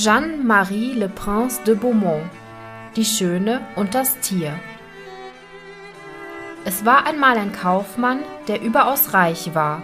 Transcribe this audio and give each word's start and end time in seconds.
Jeanne-Marie 0.00 0.92
Le 0.92 1.08
Prince 1.08 1.60
de 1.66 1.74
Beaumont 1.74 2.22
Die 2.94 3.04
Schöne 3.04 3.62
und 3.74 3.96
das 3.96 4.16
Tier 4.20 4.52
Es 6.64 6.84
war 6.84 7.04
einmal 7.04 7.36
ein 7.36 7.50
Kaufmann, 7.50 8.20
der 8.46 8.62
überaus 8.62 9.12
reich 9.12 9.56
war. 9.56 9.82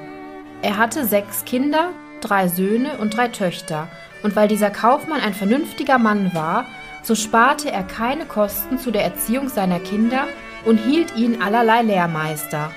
Er 0.62 0.76
hatte 0.76 1.04
sechs 1.04 1.44
Kinder, 1.44 1.90
drei 2.20 2.46
Söhne 2.46 2.98
und 2.98 3.16
drei 3.16 3.26
Töchter, 3.26 3.88
und 4.22 4.36
weil 4.36 4.46
dieser 4.46 4.70
Kaufmann 4.70 5.20
ein 5.20 5.34
vernünftiger 5.34 5.98
Mann 5.98 6.32
war, 6.32 6.66
so 7.02 7.16
sparte 7.16 7.72
er 7.72 7.82
keine 7.82 8.24
Kosten 8.24 8.78
zu 8.78 8.92
der 8.92 9.02
Erziehung 9.02 9.48
seiner 9.48 9.80
Kinder 9.80 10.28
und 10.64 10.78
hielt 10.78 11.16
ihnen 11.16 11.42
allerlei 11.42 11.82
Lehrmeister. 11.82 12.70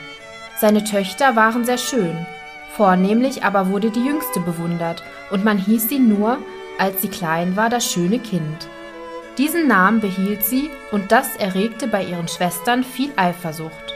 Seine 0.59 0.83
Töchter 0.83 1.35
waren 1.35 1.65
sehr 1.65 1.77
schön, 1.77 2.17
vornehmlich 2.75 3.43
aber 3.43 3.69
wurde 3.69 3.91
die 3.91 4.03
jüngste 4.03 4.39
bewundert, 4.39 5.03
und 5.29 5.45
man 5.45 5.59
hieß 5.59 5.87
sie 5.87 5.99
nur 5.99 6.39
als 6.79 7.01
sie 7.01 7.09
klein 7.09 7.55
war, 7.55 7.69
das 7.69 7.91
schöne 7.91 8.19
Kind. 8.19 8.67
Diesen 9.37 9.67
Namen 9.67 9.99
behielt 9.99 10.43
sie 10.43 10.69
und 10.91 11.11
das 11.11 11.35
erregte 11.35 11.87
bei 11.87 12.03
ihren 12.03 12.27
Schwestern 12.27 12.83
viel 12.83 13.11
Eifersucht. 13.15 13.93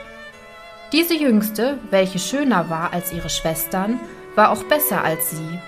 Diese 0.91 1.15
jüngste, 1.15 1.79
welche 1.89 2.19
schöner 2.19 2.69
war 2.69 2.93
als 2.93 3.13
ihre 3.13 3.29
Schwestern, 3.29 3.99
war 4.35 4.51
auch 4.51 4.63
besser 4.65 5.03
als 5.03 5.31
sie. 5.31 5.59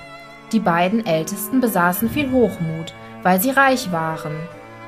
Die 0.51 0.59
beiden 0.59 1.05
ältesten 1.05 1.59
besaßen 1.61 2.09
viel 2.09 2.29
Hochmut, 2.31 2.93
weil 3.23 3.41
sie 3.41 3.49
reich 3.49 3.91
waren. 3.91 4.35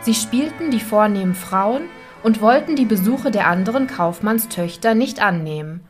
Sie 0.02 0.14
spielten 0.14 0.70
die 0.70 0.80
vornehmen 0.80 1.34
Frauen 1.34 1.90
und 2.22 2.42
wollten 2.42 2.76
die 2.76 2.86
Besuche 2.86 3.32
der 3.32 3.48
anderen 3.48 3.88
Kaufmannstöchter 3.88 4.94
nicht 4.94 5.22
annehmen. 5.22 5.82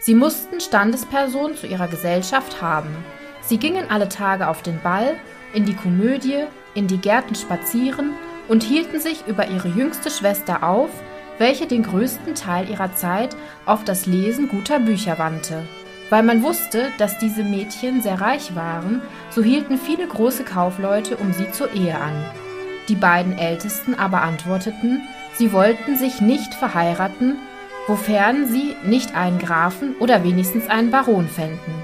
Sie 0.00 0.14
mussten 0.14 0.60
Standespersonen 0.60 1.56
zu 1.56 1.66
ihrer 1.66 1.88
Gesellschaft 1.88 2.60
haben. 2.60 2.94
Sie 3.40 3.58
gingen 3.58 3.90
alle 3.90 4.08
Tage 4.10 4.48
auf 4.48 4.60
den 4.60 4.80
Ball 4.82 5.14
in 5.54 5.64
die 5.64 5.74
Komödie, 5.74 6.44
in 6.74 6.86
die 6.86 6.98
Gärten 6.98 7.34
spazieren 7.34 8.12
und 8.48 8.62
hielten 8.62 9.00
sich 9.00 9.26
über 9.26 9.48
ihre 9.48 9.68
jüngste 9.68 10.10
Schwester 10.10 10.62
auf, 10.62 10.90
welche 11.38 11.66
den 11.66 11.82
größten 11.82 12.34
Teil 12.34 12.68
ihrer 12.68 12.94
Zeit 12.94 13.36
auf 13.66 13.84
das 13.84 14.06
Lesen 14.06 14.48
guter 14.48 14.78
Bücher 14.78 15.18
wandte. 15.18 15.62
Weil 16.10 16.22
man 16.22 16.42
wusste, 16.42 16.88
dass 16.98 17.18
diese 17.18 17.42
Mädchen 17.42 18.02
sehr 18.02 18.20
reich 18.20 18.54
waren, 18.54 19.00
so 19.30 19.42
hielten 19.42 19.78
viele 19.78 20.06
große 20.06 20.44
Kaufleute 20.44 21.16
um 21.16 21.32
sie 21.32 21.50
zur 21.50 21.72
Ehe 21.72 21.98
an. 21.98 22.24
Die 22.88 22.94
beiden 22.94 23.36
Ältesten 23.38 23.94
aber 23.94 24.22
antworteten, 24.22 25.02
sie 25.34 25.52
wollten 25.52 25.96
sich 25.96 26.20
nicht 26.20 26.54
verheiraten, 26.54 27.38
wofern 27.86 28.46
sie 28.46 28.76
nicht 28.84 29.16
einen 29.16 29.38
Grafen 29.38 29.94
oder 29.98 30.22
wenigstens 30.22 30.68
einen 30.68 30.90
Baron 30.90 31.28
fänden. 31.28 31.74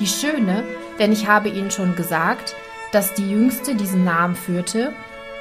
Die 0.00 0.06
Schöne, 0.06 0.62
denn 1.00 1.12
ich 1.12 1.26
habe 1.26 1.48
Ihnen 1.48 1.72
schon 1.72 1.96
gesagt, 1.96 2.54
dass 2.92 3.14
die 3.14 3.30
Jüngste 3.30 3.74
diesen 3.74 4.04
Namen 4.04 4.34
führte, 4.34 4.92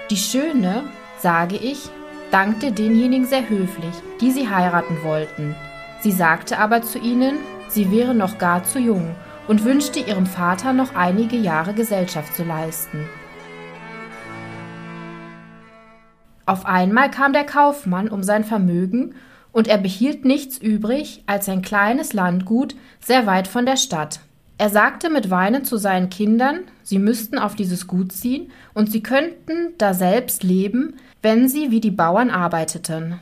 die 0.09 0.17
Schöne, 0.17 0.83
sage 1.19 1.55
ich, 1.55 1.89
dankte 2.31 2.71
denjenigen 2.71 3.25
sehr 3.25 3.47
höflich, 3.49 3.93
die 4.21 4.31
sie 4.31 4.49
heiraten 4.49 5.03
wollten. 5.03 5.55
Sie 6.01 6.11
sagte 6.11 6.59
aber 6.59 6.81
zu 6.81 6.99
ihnen, 6.99 7.37
sie 7.69 7.91
wäre 7.91 8.13
noch 8.13 8.37
gar 8.37 8.63
zu 8.63 8.79
jung 8.79 9.15
und 9.47 9.63
wünschte 9.63 9.99
ihrem 9.99 10.25
Vater 10.25 10.73
noch 10.73 10.95
einige 10.95 11.37
Jahre 11.37 11.73
Gesellschaft 11.73 12.35
zu 12.35 12.43
leisten. 12.43 13.07
Auf 16.45 16.65
einmal 16.65 17.11
kam 17.11 17.33
der 17.33 17.45
Kaufmann 17.45 18.07
um 18.07 18.23
sein 18.23 18.43
Vermögen, 18.43 19.15
und 19.53 19.67
er 19.67 19.79
behielt 19.79 20.23
nichts 20.23 20.59
übrig 20.59 21.23
als 21.25 21.49
ein 21.49 21.63
kleines 21.63 22.13
Landgut 22.13 22.75
sehr 22.99 23.25
weit 23.25 23.47
von 23.47 23.65
der 23.65 23.77
Stadt. 23.77 24.19
Er 24.59 24.69
sagte 24.69 25.11
mit 25.11 25.29
Weinen 25.29 25.65
zu 25.65 25.77
seinen 25.77 26.09
Kindern, 26.09 26.61
sie 26.81 26.97
müssten 26.97 27.37
auf 27.37 27.55
dieses 27.55 27.85
Gut 27.85 28.11
ziehen 28.11 28.51
und 28.73 28.91
sie 28.91 29.03
könnten 29.03 29.77
daselbst 29.77 30.43
leben, 30.43 30.95
wenn 31.21 31.47
sie 31.47 31.69
wie 31.69 31.79
die 31.79 31.91
Bauern 31.91 32.31
arbeiteten. 32.31 33.19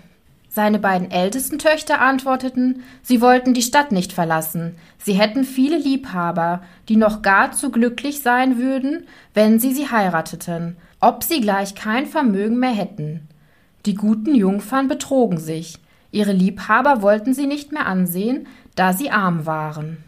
Seine 0.48 0.80
beiden 0.80 1.12
ältesten 1.12 1.60
Töchter 1.60 2.00
antworteten, 2.00 2.84
sie 3.04 3.20
wollten 3.20 3.54
die 3.54 3.62
Stadt 3.62 3.92
nicht 3.92 4.14
verlassen, 4.14 4.76
sie 4.98 5.12
hätten 5.12 5.44
viele 5.44 5.78
Liebhaber, 5.78 6.62
die 6.88 6.96
noch 6.96 7.22
gar 7.22 7.52
zu 7.52 7.70
glücklich 7.70 8.22
sein 8.22 8.58
würden, 8.58 9.06
wenn 9.34 9.60
sie 9.60 9.74
sie 9.74 9.92
heirateten, 9.92 10.78
ob 11.02 11.24
sie 11.26 11.42
gleich 11.42 11.76
kein 11.76 12.06
Vermögen 12.06 12.58
mehr 12.58 12.72
hätten. 12.72 13.28
Die 13.86 13.96
guten 13.96 14.34
Jungfern 14.34 14.88
betrogen 14.88 15.38
sich, 15.38 15.80
ihre 16.12 16.32
Liebhaber 16.32 17.02
wollten 17.02 17.34
sie 17.34 17.48
nicht 17.48 17.74
mehr 17.74 17.86
ansehen, 17.86 18.48
da 18.76 18.94
sie 18.94 19.12
arm 19.12 19.46
waren. 19.46 20.05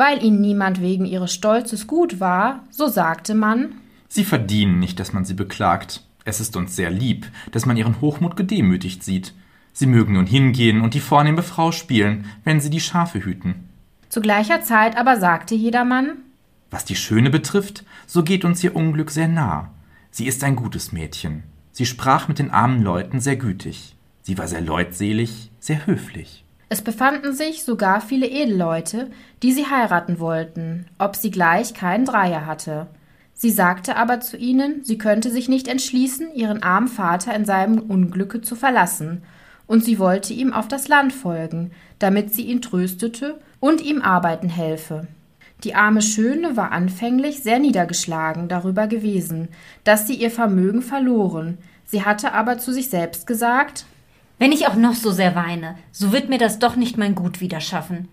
Weil 0.00 0.24
ihnen 0.24 0.40
niemand 0.40 0.80
wegen 0.80 1.04
ihres 1.04 1.34
Stolzes 1.34 1.86
gut 1.86 2.20
war, 2.20 2.64
so 2.70 2.88
sagte 2.88 3.34
man 3.34 3.74
Sie 4.08 4.24
verdienen 4.24 4.78
nicht, 4.78 4.98
dass 4.98 5.12
man 5.12 5.26
sie 5.26 5.34
beklagt. 5.34 6.02
Es 6.24 6.40
ist 6.40 6.56
uns 6.56 6.74
sehr 6.74 6.90
lieb, 6.90 7.26
dass 7.52 7.66
man 7.66 7.76
ihren 7.76 8.00
Hochmut 8.00 8.34
gedemütigt 8.34 9.04
sieht. 9.04 9.34
Sie 9.74 9.84
mögen 9.84 10.14
nun 10.14 10.24
hingehen 10.24 10.80
und 10.80 10.94
die 10.94 11.00
vornehme 11.00 11.42
Frau 11.42 11.70
spielen, 11.70 12.24
wenn 12.44 12.60
sie 12.60 12.70
die 12.70 12.80
Schafe 12.80 13.22
hüten. 13.22 13.68
Zu 14.08 14.22
gleicher 14.22 14.62
Zeit 14.62 14.96
aber 14.96 15.20
sagte 15.20 15.54
jedermann 15.54 16.16
Was 16.70 16.86
die 16.86 16.96
Schöne 16.96 17.28
betrifft, 17.28 17.84
so 18.06 18.22
geht 18.22 18.46
uns 18.46 18.64
ihr 18.64 18.74
Unglück 18.74 19.10
sehr 19.10 19.28
nah. 19.28 19.68
Sie 20.10 20.26
ist 20.26 20.42
ein 20.44 20.56
gutes 20.56 20.92
Mädchen. 20.92 21.42
Sie 21.72 21.84
sprach 21.84 22.26
mit 22.26 22.38
den 22.38 22.50
armen 22.50 22.80
Leuten 22.82 23.20
sehr 23.20 23.36
gütig. 23.36 23.96
Sie 24.22 24.38
war 24.38 24.48
sehr 24.48 24.62
leutselig, 24.62 25.50
sehr 25.60 25.86
höflich. 25.86 26.46
Es 26.72 26.82
befanden 26.82 27.34
sich 27.34 27.64
sogar 27.64 28.00
viele 28.00 28.28
Edelleute, 28.28 29.10
die 29.42 29.50
sie 29.50 29.66
heiraten 29.66 30.20
wollten, 30.20 30.86
ob 30.98 31.16
sie 31.16 31.32
gleich 31.32 31.74
keinen 31.74 32.04
Dreier 32.04 32.46
hatte. 32.46 32.86
Sie 33.34 33.50
sagte 33.50 33.96
aber 33.96 34.20
zu 34.20 34.36
ihnen, 34.36 34.84
sie 34.84 34.96
könnte 34.96 35.32
sich 35.32 35.48
nicht 35.48 35.66
entschließen, 35.66 36.32
ihren 36.32 36.62
armen 36.62 36.86
Vater 36.86 37.34
in 37.34 37.44
seinem 37.44 37.80
Unglücke 37.80 38.40
zu 38.40 38.54
verlassen, 38.54 39.22
und 39.66 39.84
sie 39.84 39.98
wollte 39.98 40.32
ihm 40.32 40.52
auf 40.52 40.68
das 40.68 40.86
Land 40.86 41.12
folgen, 41.12 41.72
damit 41.98 42.32
sie 42.32 42.42
ihn 42.42 42.62
tröstete 42.62 43.40
und 43.58 43.80
ihm 43.80 44.00
arbeiten 44.00 44.48
helfe. 44.48 45.08
Die 45.64 45.74
arme 45.74 46.02
Schöne 46.02 46.56
war 46.56 46.70
anfänglich 46.70 47.42
sehr 47.42 47.58
niedergeschlagen 47.58 48.46
darüber 48.46 48.86
gewesen, 48.86 49.48
dass 49.82 50.06
sie 50.06 50.14
ihr 50.14 50.30
Vermögen 50.30 50.82
verloren, 50.82 51.58
sie 51.84 52.04
hatte 52.04 52.32
aber 52.32 52.58
zu 52.58 52.72
sich 52.72 52.90
selbst 52.90 53.26
gesagt 53.26 53.86
wenn 54.40 54.52
ich 54.52 54.66
auch 54.66 54.74
noch 54.74 54.94
so 54.94 55.12
sehr 55.12 55.36
weine, 55.36 55.76
so 55.92 56.12
wird 56.12 56.30
mir 56.30 56.38
das 56.38 56.58
doch 56.58 56.74
nicht 56.74 56.96
mein 56.96 57.14
Gut 57.14 57.42
wieder 57.42 57.60
schaffen. 57.60 58.08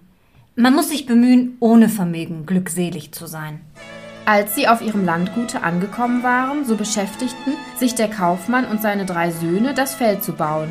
Man 0.57 0.75
muss 0.75 0.89
sich 0.89 1.05
bemühen, 1.05 1.55
ohne 1.61 1.87
Vermögen 1.87 2.45
glückselig 2.45 3.13
zu 3.13 3.27
sein. 3.27 3.61
Als 4.25 4.53
sie 4.53 4.67
auf 4.67 4.81
ihrem 4.81 5.05
Landgute 5.05 5.63
angekommen 5.63 6.23
waren, 6.23 6.65
so 6.65 6.75
beschäftigten 6.75 7.53
sich 7.77 7.95
der 7.95 8.09
Kaufmann 8.09 8.65
und 8.65 8.81
seine 8.81 9.05
drei 9.05 9.31
Söhne, 9.31 9.73
das 9.73 9.95
Feld 9.95 10.21
zu 10.21 10.33
bauen. 10.33 10.67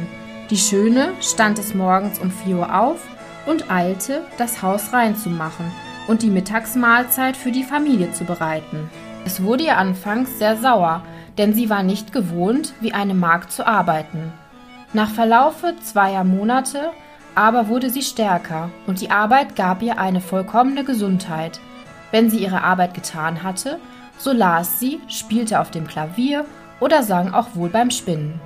Die 0.50 0.58
Schöne 0.58 1.12
stand 1.22 1.56
des 1.56 1.74
Morgens 1.74 2.18
um 2.18 2.30
vier 2.30 2.58
Uhr 2.58 2.78
auf 2.78 3.00
und 3.46 3.70
eilte, 3.70 4.26
das 4.36 4.60
Haus 4.60 4.92
reinzumachen 4.92 5.72
und 6.06 6.20
die 6.20 6.30
Mittagsmahlzeit 6.30 7.34
für 7.34 7.50
die 7.50 7.64
Familie 7.64 8.12
zu 8.12 8.24
bereiten. 8.24 8.90
Es 9.24 9.42
wurde 9.42 9.64
ihr 9.64 9.78
anfangs 9.78 10.38
sehr 10.38 10.58
sauer, 10.58 11.02
denn 11.38 11.54
sie 11.54 11.70
war 11.70 11.82
nicht 11.82 12.12
gewohnt, 12.12 12.74
wie 12.82 12.92
eine 12.92 13.14
Magd 13.14 13.52
zu 13.52 13.66
arbeiten. 13.66 14.34
Nach 14.92 15.10
Verlaufe 15.10 15.74
zweier 15.82 16.24
Monate 16.24 16.90
aber 17.36 17.68
wurde 17.68 17.90
sie 17.90 18.02
stärker 18.02 18.70
und 18.86 19.02
die 19.02 19.10
Arbeit 19.10 19.56
gab 19.56 19.82
ihr 19.82 19.98
eine 19.98 20.22
vollkommene 20.22 20.84
Gesundheit. 20.84 21.60
Wenn 22.10 22.30
sie 22.30 22.38
ihre 22.38 22.64
Arbeit 22.64 22.94
getan 22.94 23.42
hatte, 23.42 23.78
so 24.16 24.32
las 24.32 24.80
sie, 24.80 25.00
spielte 25.06 25.60
auf 25.60 25.70
dem 25.70 25.86
Klavier 25.86 26.46
oder 26.80 27.02
sang 27.02 27.34
auch 27.34 27.48
wohl 27.54 27.68
beim 27.68 27.90
Spinnen. 27.90 28.40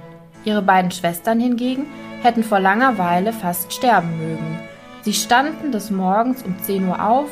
Ihre 0.45 0.63
beiden 0.63 0.91
Schwestern 0.91 1.39
hingegen 1.39 1.87
hätten 2.23 2.43
vor 2.43 2.59
langer 2.59 2.99
Weile 2.99 3.33
fast 3.33 3.73
sterben 3.73 4.19
mögen. 4.19 4.59
Sie 5.03 5.15
standen 5.15 5.71
des 5.71 5.91
Morgens 5.91 6.43
um 6.43 6.59
10 6.61 6.89
Uhr 6.89 7.03
auf, 7.03 7.29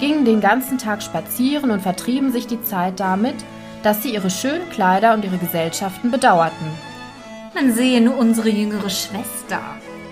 gingen 0.00 0.24
den 0.24 0.40
ganzen 0.40 0.78
Tag 0.78 1.02
spazieren 1.02 1.70
und 1.70 1.82
vertrieben 1.82 2.32
sich 2.32 2.46
die 2.46 2.62
Zeit 2.62 2.98
damit, 3.00 3.36
dass 3.82 4.02
sie 4.02 4.14
ihre 4.14 4.30
schönen 4.30 4.68
Kleider 4.70 5.12
und 5.12 5.24
ihre 5.24 5.36
Gesellschaften 5.38 6.10
bedauerten. 6.10 6.91
Man 7.54 7.74
sehe 7.74 8.00
nur 8.00 8.16
unsere 8.16 8.48
jüngere 8.48 8.88
Schwester, 8.88 9.60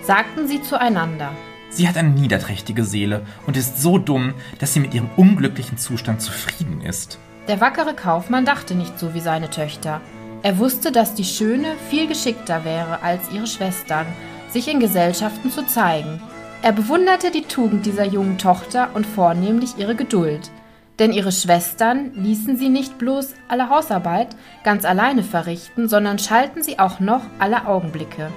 sagten 0.02 0.46
sie 0.46 0.62
zueinander. 0.62 1.32
Sie 1.70 1.88
hat 1.88 1.96
eine 1.96 2.10
niederträchtige 2.10 2.84
Seele 2.84 3.22
und 3.46 3.56
ist 3.56 3.80
so 3.80 3.96
dumm, 3.96 4.34
dass 4.58 4.74
sie 4.74 4.80
mit 4.80 4.92
ihrem 4.92 5.08
unglücklichen 5.16 5.78
Zustand 5.78 6.20
zufrieden 6.20 6.82
ist. 6.82 7.18
Der 7.48 7.62
wackere 7.62 7.94
Kaufmann 7.94 8.44
dachte 8.44 8.74
nicht 8.74 8.98
so 8.98 9.14
wie 9.14 9.20
seine 9.20 9.48
Töchter. 9.48 10.02
Er 10.42 10.58
wusste, 10.58 10.92
dass 10.92 11.14
die 11.14 11.24
Schöne 11.24 11.76
viel 11.88 12.06
geschickter 12.06 12.64
wäre 12.66 13.02
als 13.02 13.30
ihre 13.32 13.46
Schwestern, 13.46 14.06
sich 14.50 14.68
in 14.68 14.78
Gesellschaften 14.78 15.50
zu 15.50 15.64
zeigen. 15.64 16.20
Er 16.60 16.72
bewunderte 16.72 17.30
die 17.30 17.44
Tugend 17.44 17.86
dieser 17.86 18.04
jungen 18.04 18.36
Tochter 18.36 18.90
und 18.92 19.06
vornehmlich 19.06 19.78
ihre 19.78 19.94
Geduld 19.94 20.50
denn 21.00 21.12
ihre 21.12 21.32
Schwestern 21.32 22.12
ließen 22.14 22.58
sie 22.58 22.68
nicht 22.68 22.98
bloß 22.98 23.34
alle 23.48 23.70
Hausarbeit 23.70 24.28
ganz 24.62 24.84
alleine 24.84 25.22
verrichten, 25.22 25.88
sondern 25.88 26.18
schalten 26.18 26.62
sie 26.62 26.78
auch 26.78 27.00
noch 27.00 27.22
alle 27.38 27.66
Augenblicke. 27.66 28.28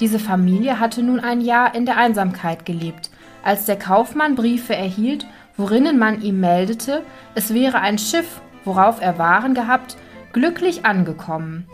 Diese 0.00 0.18
Familie 0.18 0.78
hatte 0.78 1.02
nun 1.02 1.18
ein 1.18 1.40
Jahr 1.40 1.74
in 1.74 1.86
der 1.86 1.96
Einsamkeit 1.96 2.66
gelebt, 2.66 3.10
als 3.42 3.64
der 3.64 3.78
Kaufmann 3.78 4.34
Briefe 4.34 4.76
erhielt, 4.76 5.26
worinnen 5.56 5.98
man 5.98 6.20
ihm 6.20 6.40
meldete, 6.40 7.02
es 7.34 7.54
wäre 7.54 7.80
ein 7.80 7.98
Schiff, 7.98 8.42
worauf 8.64 9.00
er 9.00 9.18
Waren 9.18 9.54
gehabt, 9.54 9.96
glücklich 10.34 10.84
angekommen. 10.84 11.66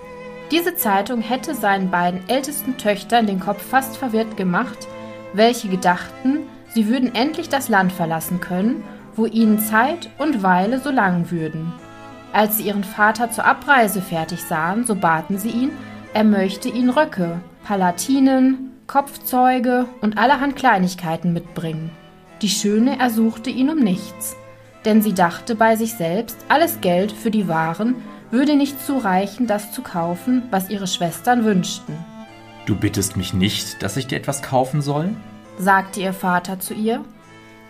Diese 0.52 0.76
Zeitung 0.76 1.22
hätte 1.22 1.56
seinen 1.56 1.90
beiden 1.90 2.20
ältesten 2.28 2.76
Töchtern 2.76 3.26
den 3.26 3.40
Kopf 3.40 3.62
fast 3.62 3.96
verwirrt 3.96 4.36
gemacht, 4.36 4.86
welche 5.32 5.68
gedachten, 5.68 6.38
sie 6.68 6.86
würden 6.86 7.16
endlich 7.16 7.48
das 7.48 7.68
Land 7.68 7.92
verlassen 7.92 8.40
können, 8.40 8.84
wo 9.16 9.26
ihnen 9.26 9.58
Zeit 9.58 10.10
und 10.18 10.42
Weile 10.42 10.78
so 10.78 10.90
lang 10.90 11.30
würden. 11.30 11.72
Als 12.32 12.58
sie 12.58 12.64
ihren 12.64 12.84
Vater 12.84 13.30
zur 13.30 13.46
Abreise 13.46 14.02
fertig 14.02 14.42
sahen, 14.42 14.84
so 14.84 14.94
baten 14.94 15.38
sie 15.38 15.50
ihn, 15.50 15.70
er 16.12 16.24
möchte 16.24 16.68
ihnen 16.68 16.90
Röcke, 16.90 17.40
Palatinen, 17.64 18.72
Kopfzeuge 18.86 19.86
und 20.00 20.18
allerhand 20.18 20.56
Kleinigkeiten 20.56 21.32
mitbringen. 21.32 21.90
Die 22.42 22.48
Schöne 22.48 22.98
ersuchte 22.98 23.50
ihn 23.50 23.70
um 23.70 23.80
nichts, 23.80 24.36
denn 24.84 25.02
sie 25.02 25.14
dachte 25.14 25.54
bei 25.54 25.76
sich 25.76 25.94
selbst, 25.94 26.36
alles 26.48 26.80
Geld 26.80 27.10
für 27.10 27.30
die 27.30 27.48
Waren 27.48 27.96
würde 28.30 28.56
nicht 28.56 28.84
zureichen, 28.84 29.46
das 29.46 29.72
zu 29.72 29.82
kaufen, 29.82 30.42
was 30.50 30.70
ihre 30.70 30.86
Schwestern 30.86 31.44
wünschten. 31.44 31.96
Du 32.66 32.76
bittest 32.76 33.16
mich 33.16 33.32
nicht, 33.32 33.82
dass 33.82 33.96
ich 33.96 34.06
dir 34.06 34.18
etwas 34.18 34.42
kaufen 34.42 34.82
soll? 34.82 35.14
sagte 35.58 36.00
ihr 36.00 36.12
Vater 36.12 36.58
zu 36.58 36.74
ihr. 36.74 37.02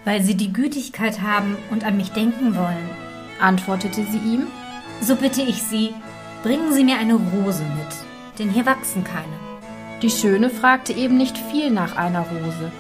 Weil 0.07 0.23
sie 0.23 0.37
die 0.37 0.53
Gütigkeit 0.53 1.21
haben 1.21 1.57
und 1.71 1.85
an 1.85 1.97
mich 1.97 2.13
denken 2.13 2.55
wollen, 2.55 2.89
antwortete 3.41 4.05
sie 4.05 4.19
ihm. 4.19 4.47
So 5.01 5.17
bitte 5.17 5.43
ich 5.43 5.63
Sie, 5.63 5.93
bringen 6.45 6.73
Sie 6.73 6.85
mir 6.85 6.97
eine 6.97 7.15
Rose 7.15 7.65
mit, 7.65 8.39
denn 8.39 8.49
hier 8.49 8.65
wachsen 8.65 9.03
keine. 9.03 9.27
Die 10.01 10.11
Schöne 10.11 10.49
fragte 10.49 10.93
eben 10.93 11.17
nicht 11.17 11.37
viel 11.37 11.73
nach 11.73 11.97
einer 11.97 12.21
Rose. 12.21 12.71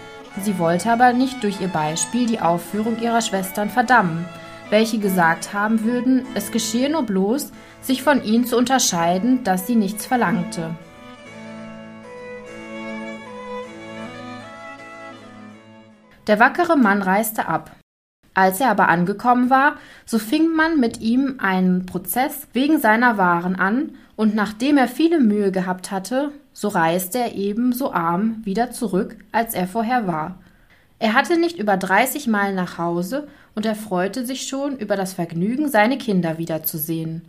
Sie 0.40 0.56
wollte 0.58 0.92
aber 0.92 1.12
nicht 1.12 1.42
durch 1.42 1.60
ihr 1.60 1.68
Beispiel 1.68 2.26
die 2.26 2.40
Aufführung 2.40 3.00
ihrer 3.00 3.22
Schwestern 3.22 3.70
verdammen, 3.70 4.24
welche 4.70 4.98
gesagt 4.98 5.52
haben 5.52 5.82
würden, 5.82 6.24
es 6.34 6.52
geschehe 6.52 6.88
nur 6.88 7.02
bloß, 7.02 7.50
sich 7.80 8.04
von 8.04 8.22
ihnen 8.22 8.46
zu 8.46 8.56
unterscheiden, 8.56 9.42
dass 9.42 9.66
sie 9.66 9.74
nichts 9.74 10.06
verlangte. 10.06 10.76
Der 16.26 16.40
wackere 16.40 16.76
Mann 16.76 17.02
reiste 17.02 17.46
ab. 17.46 17.70
Als 18.34 18.60
er 18.60 18.70
aber 18.70 18.88
angekommen 18.88 19.48
war, 19.48 19.76
so 20.04 20.18
fing 20.18 20.54
man 20.54 20.78
mit 20.78 21.00
ihm 21.00 21.36
einen 21.38 21.86
Prozess 21.86 22.48
wegen 22.52 22.78
seiner 22.78 23.16
Waren 23.16 23.56
an, 23.56 23.94
und 24.16 24.34
nachdem 24.34 24.78
er 24.78 24.88
viele 24.88 25.20
Mühe 25.20 25.52
gehabt 25.52 25.90
hatte, 25.90 26.32
so 26.52 26.68
reiste 26.68 27.18
er 27.18 27.34
ebenso 27.34 27.92
arm 27.92 28.40
wieder 28.44 28.70
zurück, 28.70 29.16
als 29.30 29.54
er 29.54 29.66
vorher 29.66 30.06
war. 30.06 30.38
Er 30.98 31.12
hatte 31.12 31.38
nicht 31.38 31.58
über 31.58 31.76
dreißig 31.76 32.26
Meilen 32.26 32.56
nach 32.56 32.78
Hause, 32.78 33.28
und 33.54 33.64
er 33.66 33.74
freute 33.74 34.26
sich 34.26 34.46
schon 34.46 34.76
über 34.76 34.96
das 34.96 35.12
Vergnügen, 35.14 35.68
seine 35.68 35.98
Kinder 35.98 36.38
wiederzusehen. 36.38 37.22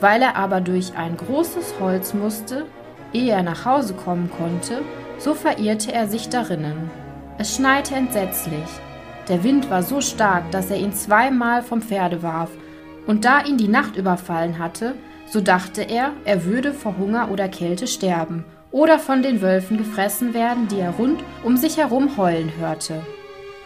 Weil 0.00 0.22
er 0.22 0.36
aber 0.36 0.60
durch 0.60 0.96
ein 0.96 1.16
großes 1.16 1.74
Holz 1.78 2.14
musste, 2.14 2.66
ehe 3.12 3.32
er 3.32 3.42
nach 3.42 3.64
Hause 3.64 3.94
kommen 3.94 4.30
konnte, 4.30 4.82
so 5.18 5.34
verirrte 5.34 5.92
er 5.92 6.08
sich 6.08 6.28
darinnen. 6.28 7.01
Es 7.38 7.56
schneite 7.56 7.94
entsetzlich. 7.94 8.68
Der 9.28 9.42
Wind 9.42 9.70
war 9.70 9.82
so 9.82 10.00
stark, 10.00 10.50
dass 10.50 10.70
er 10.70 10.78
ihn 10.78 10.92
zweimal 10.92 11.62
vom 11.62 11.80
Pferde 11.80 12.22
warf, 12.22 12.50
und 13.06 13.24
da 13.24 13.44
ihn 13.44 13.56
die 13.56 13.68
Nacht 13.68 13.96
überfallen 13.96 14.58
hatte, 14.58 14.94
so 15.26 15.40
dachte 15.40 15.82
er, 15.82 16.12
er 16.24 16.44
würde 16.44 16.72
vor 16.72 16.96
Hunger 16.98 17.30
oder 17.30 17.48
Kälte 17.48 17.86
sterben 17.86 18.44
oder 18.70 18.98
von 18.98 19.22
den 19.22 19.42
Wölfen 19.42 19.78
gefressen 19.78 20.34
werden, 20.34 20.68
die 20.68 20.78
er 20.78 20.90
rund 20.90 21.22
um 21.42 21.56
sich 21.56 21.78
herum 21.78 22.16
heulen 22.16 22.52
hörte. 22.58 23.00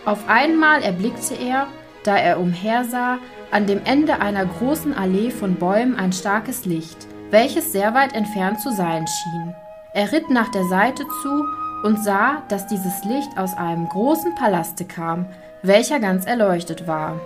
Auf 0.04 0.28
einmal 0.28 0.82
erblickte 0.82 1.34
er, 1.34 1.66
da 2.04 2.16
er 2.16 2.38
umhersah, 2.38 3.18
an 3.50 3.66
dem 3.66 3.80
Ende 3.84 4.20
einer 4.20 4.46
großen 4.46 4.94
Allee 4.96 5.30
von 5.30 5.56
Bäumen 5.56 5.96
ein 5.96 6.12
starkes 6.12 6.64
Licht, 6.64 7.06
welches 7.30 7.72
sehr 7.72 7.94
weit 7.94 8.14
entfernt 8.14 8.60
zu 8.60 8.70
sein 8.70 9.04
schien. 9.06 9.54
Er 9.92 10.12
ritt 10.12 10.30
nach 10.30 10.48
der 10.50 10.64
Seite 10.64 11.04
zu 11.22 11.44
und 11.82 12.02
sah, 12.02 12.42
dass 12.48 12.66
dieses 12.66 13.04
Licht 13.04 13.36
aus 13.36 13.56
einem 13.56 13.88
großen 13.88 14.34
Palaste 14.34 14.84
kam, 14.84 15.26
welcher 15.62 16.00
ganz 16.00 16.26
erleuchtet 16.26 16.86
war. 16.86 17.20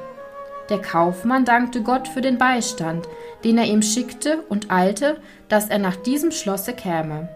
Der 0.70 0.80
Kaufmann 0.80 1.44
dankte 1.44 1.82
Gott 1.82 2.06
für 2.06 2.20
den 2.20 2.38
Beistand, 2.38 3.06
den 3.44 3.58
er 3.58 3.64
ihm 3.64 3.82
schickte, 3.82 4.44
und 4.48 4.70
eilte, 4.70 5.16
dass 5.48 5.68
er 5.68 5.78
nach 5.78 5.96
diesem 5.96 6.30
Schlosse 6.30 6.72
käme. 6.72 7.28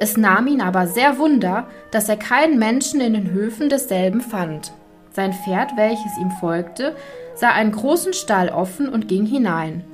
Es 0.00 0.16
nahm 0.16 0.46
ihn 0.48 0.60
aber 0.60 0.86
sehr 0.86 1.18
Wunder, 1.18 1.66
dass 1.90 2.08
er 2.08 2.16
keinen 2.16 2.58
Menschen 2.58 3.00
in 3.00 3.14
den 3.14 3.30
Höfen 3.30 3.68
desselben 3.68 4.20
fand. 4.20 4.72
Sein 5.12 5.32
Pferd, 5.32 5.76
welches 5.76 6.18
ihm 6.20 6.30
folgte, 6.32 6.94
sah 7.34 7.50
einen 7.50 7.72
großen 7.72 8.12
Stall 8.12 8.48
offen 8.48 8.88
und 8.88 9.08
ging 9.08 9.24
hinein. 9.24 9.84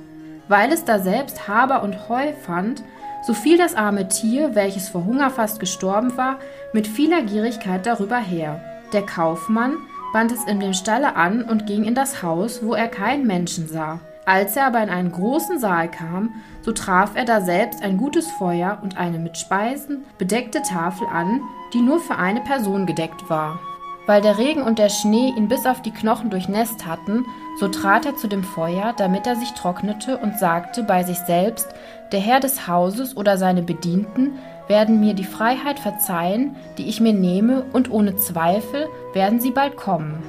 Weil 0.47 0.73
es 0.73 0.83
daselbst 0.83 1.47
Haber 1.47 1.83
und 1.83 2.09
Heu 2.09 2.33
fand, 2.45 2.83
so 3.21 3.33
fiel 3.33 3.57
das 3.57 3.75
arme 3.75 4.07
Tier, 4.07 4.55
welches 4.55 4.89
vor 4.89 5.05
Hunger 5.05 5.29
fast 5.29 5.59
gestorben 5.59 6.17
war, 6.17 6.37
mit 6.73 6.87
vieler 6.87 7.21
Gierigkeit 7.21 7.85
darüber 7.85 8.17
her. 8.17 8.61
Der 8.93 9.05
Kaufmann 9.05 9.77
band 10.13 10.31
es 10.31 10.43
in 10.45 10.59
dem 10.59 10.73
Stalle 10.73 11.15
an 11.15 11.43
und 11.43 11.65
ging 11.65 11.83
in 11.83 11.95
das 11.95 12.23
Haus, 12.23 12.61
wo 12.63 12.73
er 12.73 12.87
keinen 12.87 13.25
Menschen 13.25 13.67
sah. 13.67 13.99
Als 14.25 14.55
er 14.55 14.67
aber 14.67 14.83
in 14.83 14.89
einen 14.89 15.11
großen 15.11 15.59
Saal 15.59 15.89
kam, 15.89 16.35
so 16.61 16.71
traf 16.71 17.15
er 17.15 17.25
daselbst 17.25 17.83
ein 17.83 17.97
gutes 17.97 18.29
Feuer 18.29 18.77
und 18.83 18.97
eine 18.97 19.17
mit 19.17 19.37
Speisen 19.37 20.05
bedeckte 20.17 20.61
Tafel 20.61 21.07
an, 21.07 21.41
die 21.73 21.81
nur 21.81 21.99
für 21.99 22.17
eine 22.17 22.41
Person 22.41 22.85
gedeckt 22.85 23.29
war. 23.29 23.59
Weil 24.05 24.21
der 24.21 24.37
Regen 24.37 24.61
und 24.61 24.77
der 24.79 24.89
Schnee 24.89 25.33
ihn 25.35 25.47
bis 25.47 25.65
auf 25.65 25.81
die 25.81 25.91
Knochen 25.91 26.29
durchnässt 26.29 26.85
hatten, 26.85 27.25
so 27.59 27.67
trat 27.67 28.05
er 28.05 28.15
zu 28.15 28.27
dem 28.27 28.43
Feuer, 28.43 28.93
damit 28.97 29.25
er 29.25 29.35
sich 29.35 29.51
trocknete, 29.51 30.17
und 30.17 30.37
sagte 30.37 30.83
bei 30.83 31.03
sich 31.03 31.17
selbst, 31.19 31.67
der 32.11 32.19
Herr 32.19 32.39
des 32.39 32.67
Hauses 32.67 33.15
oder 33.15 33.37
seine 33.37 33.61
Bedienten 33.61 34.33
werden 34.67 34.99
mir 34.99 35.13
die 35.13 35.23
Freiheit 35.23 35.79
verzeihen, 35.79 36.55
die 36.77 36.87
ich 36.87 37.01
mir 37.01 37.13
nehme, 37.13 37.63
und 37.73 37.91
ohne 37.91 38.15
Zweifel 38.15 38.87
werden 39.13 39.39
sie 39.39 39.51
bald 39.51 39.75
kommen. 39.77 40.21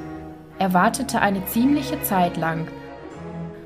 Er 0.58 0.72
wartete 0.74 1.20
eine 1.20 1.44
ziemliche 1.46 2.00
Zeit 2.02 2.36
lang. 2.36 2.68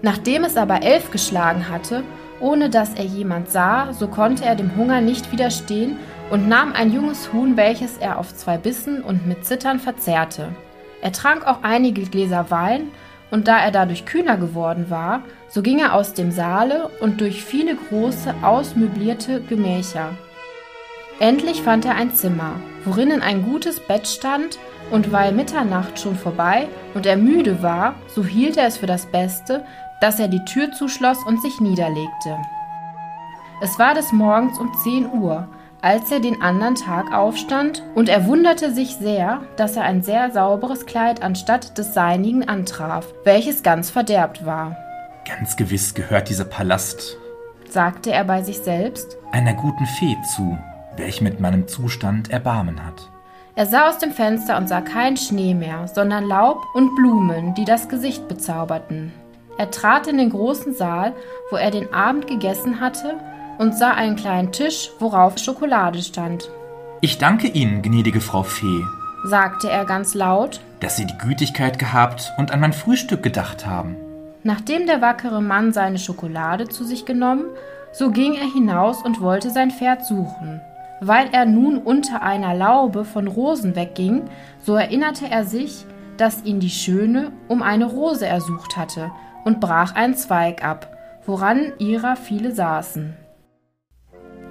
Nachdem 0.02 0.44
es 0.44 0.56
aber 0.56 0.82
elf 0.82 1.10
geschlagen 1.10 1.68
hatte, 1.68 2.02
ohne 2.40 2.68
dass 2.70 2.94
er 2.94 3.04
jemand 3.04 3.50
sah, 3.50 3.92
so 3.92 4.08
konnte 4.08 4.44
er 4.44 4.54
dem 4.54 4.76
Hunger 4.76 5.00
nicht 5.00 5.32
widerstehen 5.32 5.96
und 6.30 6.48
nahm 6.48 6.72
ein 6.72 6.92
junges 6.92 7.32
Huhn, 7.32 7.56
welches 7.56 7.98
er 7.98 8.18
auf 8.18 8.34
zwei 8.34 8.58
Bissen 8.58 9.02
und 9.02 9.26
mit 9.26 9.44
Zittern 9.44 9.78
verzehrte. 9.78 10.48
Er 11.02 11.12
trank 11.12 11.46
auch 11.46 11.62
einige 11.62 12.02
Gläser 12.02 12.50
Wein, 12.50 12.88
und 13.31 13.49
da 13.49 13.58
er 13.58 13.70
dadurch 13.70 14.05
kühner 14.05 14.37
geworden 14.37 14.87
war, 14.88 15.23
so 15.49 15.62
ging 15.62 15.78
er 15.78 15.94
aus 15.94 16.14
dem 16.14 16.31
Saale 16.31 16.88
und 17.00 17.20
durch 17.20 17.44
viele 17.44 17.76
große, 17.76 18.35
ausmöblierte 18.42 19.40
Gemächer. 19.40 20.11
Endlich 21.18 21.62
fand 21.62 21.85
er 21.85 21.95
ein 21.95 22.14
Zimmer, 22.14 22.52
worinnen 22.85 23.23
ein 23.23 23.42
gutes 23.42 23.80
Bett 23.80 24.06
stand, 24.06 24.59
und 24.90 25.12
weil 25.12 25.33
Mitternacht 25.33 25.99
schon 25.99 26.16
vorbei 26.16 26.68
und 26.95 27.06
er 27.06 27.16
müde 27.16 27.62
war, 27.62 27.95
so 28.09 28.25
hielt 28.25 28.56
er 28.56 28.66
es 28.66 28.76
für 28.76 28.87
das 28.87 29.06
Beste, 29.06 29.64
dass 30.00 30.21
er 30.21 30.28
die 30.28 30.45
Tür 30.45 30.73
zuschloss 30.73 31.18
und 31.26 31.40
sich 31.42 31.61
niederlegte. 31.61 32.37
Es 33.62 33.78
war 33.78 33.95
des 33.95 34.12
Morgens 34.12 34.59
um 34.59 34.73
zehn 34.85 35.11
Uhr, 35.11 35.49
als 35.83 36.11
er 36.11 36.21
den 36.21 36.42
anderen 36.42 36.75
Tag 36.75 37.12
aufstand, 37.12 37.83
und 37.95 38.09
er 38.09 38.26
wunderte 38.26 38.73
sich 38.73 38.97
sehr, 38.97 39.42
dass 39.56 39.76
er 39.76 39.85
ein 39.85 40.02
sehr 40.02 40.30
sauberes 40.30 40.87
Kleid 40.87 41.23
anstatt 41.23 41.78
des 41.78 41.95
seinigen 41.95 42.49
antraf, 42.49 43.06
welches 43.25 43.62
ganz 43.62 43.90
verderbt 43.90 44.45
war. 44.47 44.76
Ganz 45.26 45.56
gewiss 45.56 45.95
gehört 45.95 46.28
dieser 46.28 46.45
Palast, 46.45 47.16
sagte 47.68 48.12
er 48.12 48.25
bei 48.25 48.42
sich 48.42 48.59
selbst, 48.59 49.16
einer 49.33 49.54
guten 49.54 49.87
Fee 49.87 50.16
zu, 50.35 50.56
welche 50.97 51.25
mit 51.25 51.40
meinem 51.40 51.68
Zustand 51.68 52.30
Erbarmen 52.30 52.85
hat. 52.85 53.11
Er 53.54 53.66
sah 53.66 53.88
aus 53.88 53.99
dem 53.99 54.12
Fenster 54.12 54.59
und 54.59 54.68
sah 54.68 54.83
keinen 54.83 55.16
Schnee 55.16 55.54
mehr, 55.54 55.88
sondern 55.88 56.25
Laub 56.25 56.66
und 56.75 56.95
Blumen, 56.95 57.54
die 57.54 57.64
das 57.64 57.88
Gesicht 57.88 58.28
bezauberten. 58.28 59.12
Er 59.59 59.71
trat 59.71 60.06
in 60.06 60.18
den 60.18 60.30
großen 60.30 60.75
Saal, 60.75 61.14
wo 61.50 61.56
er 61.56 61.71
den 61.71 61.92
Abend 61.92 62.26
gegessen 62.26 62.80
hatte, 62.80 63.14
und 63.58 63.75
sah 63.75 63.92
einen 63.92 64.16
kleinen 64.16 64.52
Tisch, 64.52 64.90
worauf 64.98 65.38
Schokolade 65.38 66.02
stand. 66.02 66.50
Ich 67.00 67.18
danke 67.18 67.48
Ihnen, 67.48 67.82
gnädige 67.82 68.20
Frau 68.20 68.42
Fee, 68.42 68.84
sagte 69.25 69.70
er 69.70 69.84
ganz 69.84 70.14
laut, 70.14 70.60
dass 70.80 70.96
Sie 70.96 71.06
die 71.06 71.18
Gütigkeit 71.18 71.78
gehabt 71.78 72.32
und 72.38 72.52
an 72.52 72.60
mein 72.60 72.72
Frühstück 72.72 73.22
gedacht 73.22 73.66
haben. 73.66 73.96
Nachdem 74.42 74.86
der 74.86 75.00
wackere 75.00 75.42
Mann 75.42 75.72
seine 75.72 75.98
Schokolade 75.98 76.68
zu 76.68 76.84
sich 76.84 77.04
genommen, 77.04 77.44
so 77.92 78.10
ging 78.10 78.34
er 78.34 78.52
hinaus 78.52 79.02
und 79.02 79.20
wollte 79.20 79.50
sein 79.50 79.70
Pferd 79.70 80.04
suchen. 80.04 80.60
Weil 81.00 81.28
er 81.32 81.44
nun 81.46 81.78
unter 81.78 82.22
einer 82.22 82.54
Laube 82.54 83.04
von 83.04 83.26
Rosen 83.26 83.75
wegging, 83.75 84.22
so 84.62 84.75
erinnerte 84.75 85.28
er 85.28 85.44
sich, 85.44 85.84
dass 86.16 86.44
ihn 86.44 86.60
die 86.60 86.70
Schöne 86.70 87.32
um 87.48 87.62
eine 87.62 87.86
Rose 87.86 88.26
ersucht 88.26 88.76
hatte, 88.76 89.10
und 89.44 89.60
brach 89.60 89.94
einen 89.94 90.14
Zweig 90.14 90.64
ab, 90.64 90.96
woran 91.25 91.72
ihrer 91.78 92.16
viele 92.16 92.52
saßen. 92.52 93.16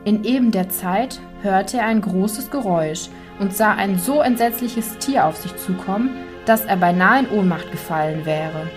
In 0.05 0.23
eben 0.23 0.51
der 0.51 0.69
Zeit 0.69 1.19
hörte 1.41 1.77
er 1.77 1.87
ein 1.87 1.99
großes 1.99 2.51
Geräusch 2.51 3.09
und 3.39 3.55
sah 3.55 3.73
ein 3.73 3.97
so 3.97 4.21
entsetzliches 4.21 4.99
Tier 4.99 5.25
auf 5.25 5.35
sich 5.35 5.57
zukommen, 5.57 6.11
dass 6.45 6.63
er 6.63 6.77
beinahe 6.77 7.21
in 7.21 7.29
Ohnmacht 7.29 7.71
gefallen 7.71 8.23
wäre. 8.23 8.69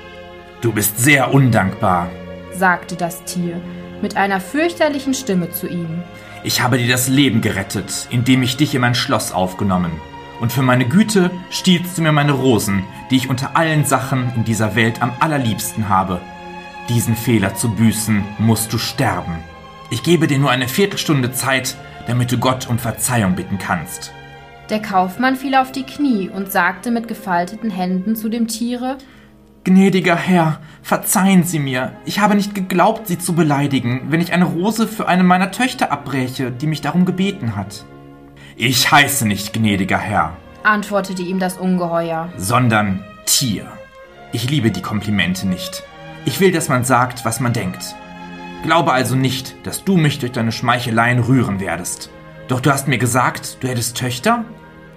Du 0.63 0.73
bist 0.73 0.99
sehr 0.99 1.35
undankbar, 1.35 2.09
sagte 2.55 2.97
das 2.97 3.25
Tier, 3.25 3.61
mit 4.01 4.17
einer 4.17 4.41
fürchterlichen 4.41 5.13
Stimme 5.13 5.51
zu 5.51 5.69
ihm. 5.69 6.03
Ich 6.45 6.63
habe 6.63 6.79
dir 6.79 6.89
das 6.89 7.09
Leben 7.09 7.43
gerettet, 7.43 8.09
indem 8.09 8.43
ich 8.43 8.57
dich 8.57 8.75
in 8.75 8.81
mein 8.81 8.95
Schloss 8.95 9.31
aufgenommen. 9.31 9.93
Und 10.41 10.51
für 10.51 10.63
meine 10.63 10.89
Güte 10.89 11.31
stiehlst 11.51 11.99
du 11.99 12.03
mir 12.03 12.13
meine 12.13 12.33
Rosen, 12.33 12.85
die 13.11 13.17
ich 13.17 13.29
unter 13.29 13.55
allen 13.55 13.85
Sachen 13.85 14.33
in 14.35 14.45
dieser 14.45 14.77
Welt 14.77 15.03
am 15.03 15.13
allerliebsten 15.21 15.91
habe. 15.91 16.23
Diesen 16.89 17.17
Fehler 17.17 17.55
zu 17.55 17.69
büßen, 17.69 18.25
musst 18.39 18.73
du 18.73 18.79
sterben. 18.79 19.37
Ich 19.91 20.03
gebe 20.03 20.27
dir 20.27 20.39
nur 20.39 20.51
eine 20.51 20.69
Viertelstunde 20.69 21.33
Zeit, 21.33 21.77
damit 22.07 22.31
du 22.31 22.39
Gott 22.39 22.69
um 22.69 22.79
Verzeihung 22.79 23.37
bitten 23.37 23.59
kannst. 23.59 24.13
Der 24.71 24.83
Kaufmann 24.83 25.37
fiel 25.37 25.55
auf 25.55 25.73
die 25.73 25.85
Knie 25.85 26.29
und 26.29 26.53
sagte 26.53 26.91
mit 26.91 27.09
gefalteten 27.09 27.71
Händen 27.71 28.17
zu 28.17 28.29
dem 28.29 28.49
Tiere 28.49 28.99
Gnädiger 29.65 30.17
Herr, 30.17 30.61
verzeihen 30.83 31.43
Sie 31.43 31.59
mir, 31.59 31.93
ich 32.05 32.21
habe 32.21 32.35
nicht 32.35 32.55
geglaubt, 32.55 33.07
Sie 33.07 33.19
zu 33.19 33.35
beleidigen, 33.35 34.07
wenn 34.09 34.21
ich 34.21 34.33
eine 34.33 34.45
Rose 34.45 34.87
für 34.87 35.09
eine 35.09 35.25
meiner 35.25 35.51
Töchter 35.51 35.91
abbreche, 35.93 36.51
die 36.51 36.67
mich 36.67 36.81
darum 36.81 37.05
gebeten 37.05 37.57
hat. 37.57 37.85
Ich 38.57 38.91
heiße 38.91 39.27
nicht 39.27 39.53
gnädiger 39.53 39.99
Herr, 39.99 40.37
antwortete 40.63 41.23
ihm 41.23 41.39
das 41.39 41.57
Ungeheuer, 41.57 42.31
sondern 42.37 43.05
Tier. 43.27 43.67
Ich 44.33 44.49
liebe 44.49 44.71
die 44.71 44.83
Komplimente 44.83 45.47
nicht. 45.47 45.83
Ich 46.25 46.41
will, 46.41 46.53
dass 46.53 46.69
man 46.69 46.85
sagt, 46.85 47.25
was 47.25 47.41
man 47.41 47.53
denkt. 47.53 47.95
Glaube 48.63 48.93
also 48.93 49.15
nicht, 49.15 49.55
dass 49.65 49.85
du 49.85 49.97
mich 49.97 50.19
durch 50.19 50.33
deine 50.33 50.53
Schmeicheleien 50.53 51.21
rühren 51.21 51.61
werdest. 51.61 52.11
Doch 52.49 52.61
du 52.61 52.73
hast 52.73 52.89
mir 52.89 52.99
gesagt, 52.99 53.59
du 53.61 53.69
hättest 53.69 53.97
Töchter? 53.97 54.45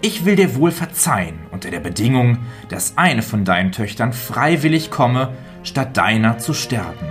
Ich 0.02 0.26
will 0.26 0.36
dir 0.36 0.56
wohl 0.56 0.72
verzeihen, 0.72 1.40
unter 1.52 1.70
der 1.70 1.80
Bedingung, 1.80 2.40
dass 2.70 2.98
eine 2.98 3.22
von 3.22 3.46
deinen 3.46 3.72
Töchtern 3.72 4.14
freiwillig 4.14 4.90
komme, 4.90 5.34
statt 5.64 5.96
deiner 5.96 6.40
zu 6.40 6.54
sterben. 6.56 7.06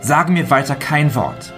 Sage 0.00 0.30
mir 0.30 0.48
weiter 0.48 0.76
kein 0.76 1.14
Wort. 1.16 1.52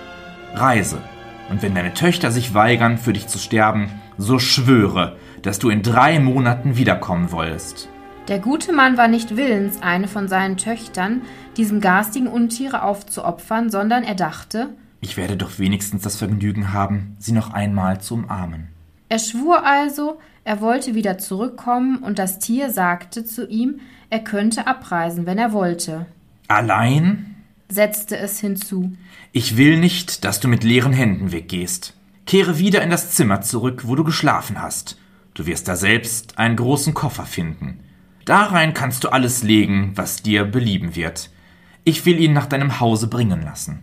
Reise, 0.55 1.03
und 1.51 1.63
wenn 1.63 1.75
deine 1.75 1.93
Töchter 1.93 2.31
sich 2.31 2.55
weigern, 2.55 2.97
für 2.97 3.13
dich 3.13 3.27
zu 3.27 3.39
sterben, 3.39 4.01
so 4.17 4.39
schwöre, 4.39 5.17
dass 5.43 5.59
du 5.59 5.69
in 5.69 5.83
drei 5.83 6.19
Monaten 6.21 6.77
wiederkommen 6.77 7.33
wollest. 7.33 7.91
Der 8.29 8.39
gute 8.39 8.73
Mann 8.73 8.97
war 8.97 9.09
nicht 9.09 9.37
willens, 9.37 9.83
eine 9.83 10.07
von 10.07 10.29
seinen 10.29 10.57
Töchtern 10.57 11.23
diesem 11.57 11.81
garstigen 11.81 12.29
Untiere 12.29 12.83
aufzuopfern, 12.83 13.69
sondern 13.69 14.05
er 14.05 14.15
dachte, 14.15 14.71
ich 15.01 15.17
werde 15.17 15.37
doch 15.37 15.59
wenigstens 15.59 16.03
das 16.03 16.17
Vergnügen 16.17 16.73
haben, 16.73 17.17
sie 17.19 17.33
noch 17.33 17.53
einmal 17.53 18.01
zu 18.01 18.15
umarmen. 18.15 18.69
Er 19.09 19.19
schwur 19.19 19.67
also, 19.67 20.21
er 20.45 20.61
wollte 20.61 20.95
wieder 20.95 21.19
zurückkommen, 21.19 21.99
und 21.99 22.21
das 22.21 22.39
Tier 22.39 22.71
sagte 22.71 23.25
zu 23.25 23.49
ihm, 23.49 23.81
er 24.11 24.21
könnte 24.21 24.69
abreisen, 24.69 25.27
wenn 25.27 25.39
er 25.39 25.53
wollte. 25.53 26.07
Allein? 26.47 27.35
setzte 27.69 28.17
es 28.17 28.39
hinzu. 28.39 28.93
Ich 29.33 29.57
will 29.57 29.79
nicht, 29.79 30.25
dass 30.25 30.39
du 30.39 30.47
mit 30.47 30.63
leeren 30.63 30.93
Händen 30.93 31.33
weggehst. 31.33 31.95
Kehre 32.27 32.59
wieder 32.59 32.83
in 32.83 32.91
das 32.91 33.11
Zimmer 33.11 33.41
zurück, 33.41 33.83
wo 33.87 33.97
du 33.97 34.05
geschlafen 34.05 34.63
hast. 34.63 34.99
Du 35.35 35.47
wirst 35.47 35.67
da 35.67 35.75
selbst 35.75 36.39
einen 36.39 36.57
großen 36.57 36.95
Koffer 36.95 37.25
finden. 37.25 37.81
Darein 38.25 38.75
kannst 38.75 39.05
du 39.05 39.09
alles 39.09 39.43
legen, 39.43 39.93
was 39.95 40.23
dir 40.23 40.45
belieben 40.45 40.95
wird. 40.95 41.31
Ich 41.85 42.07
will 42.07 42.21
ihn 42.21 42.33
nach 42.33 42.47
deinem 42.47 42.81
Hause 42.81 43.09
bringen 43.09 43.43
lassen. 43.43 43.81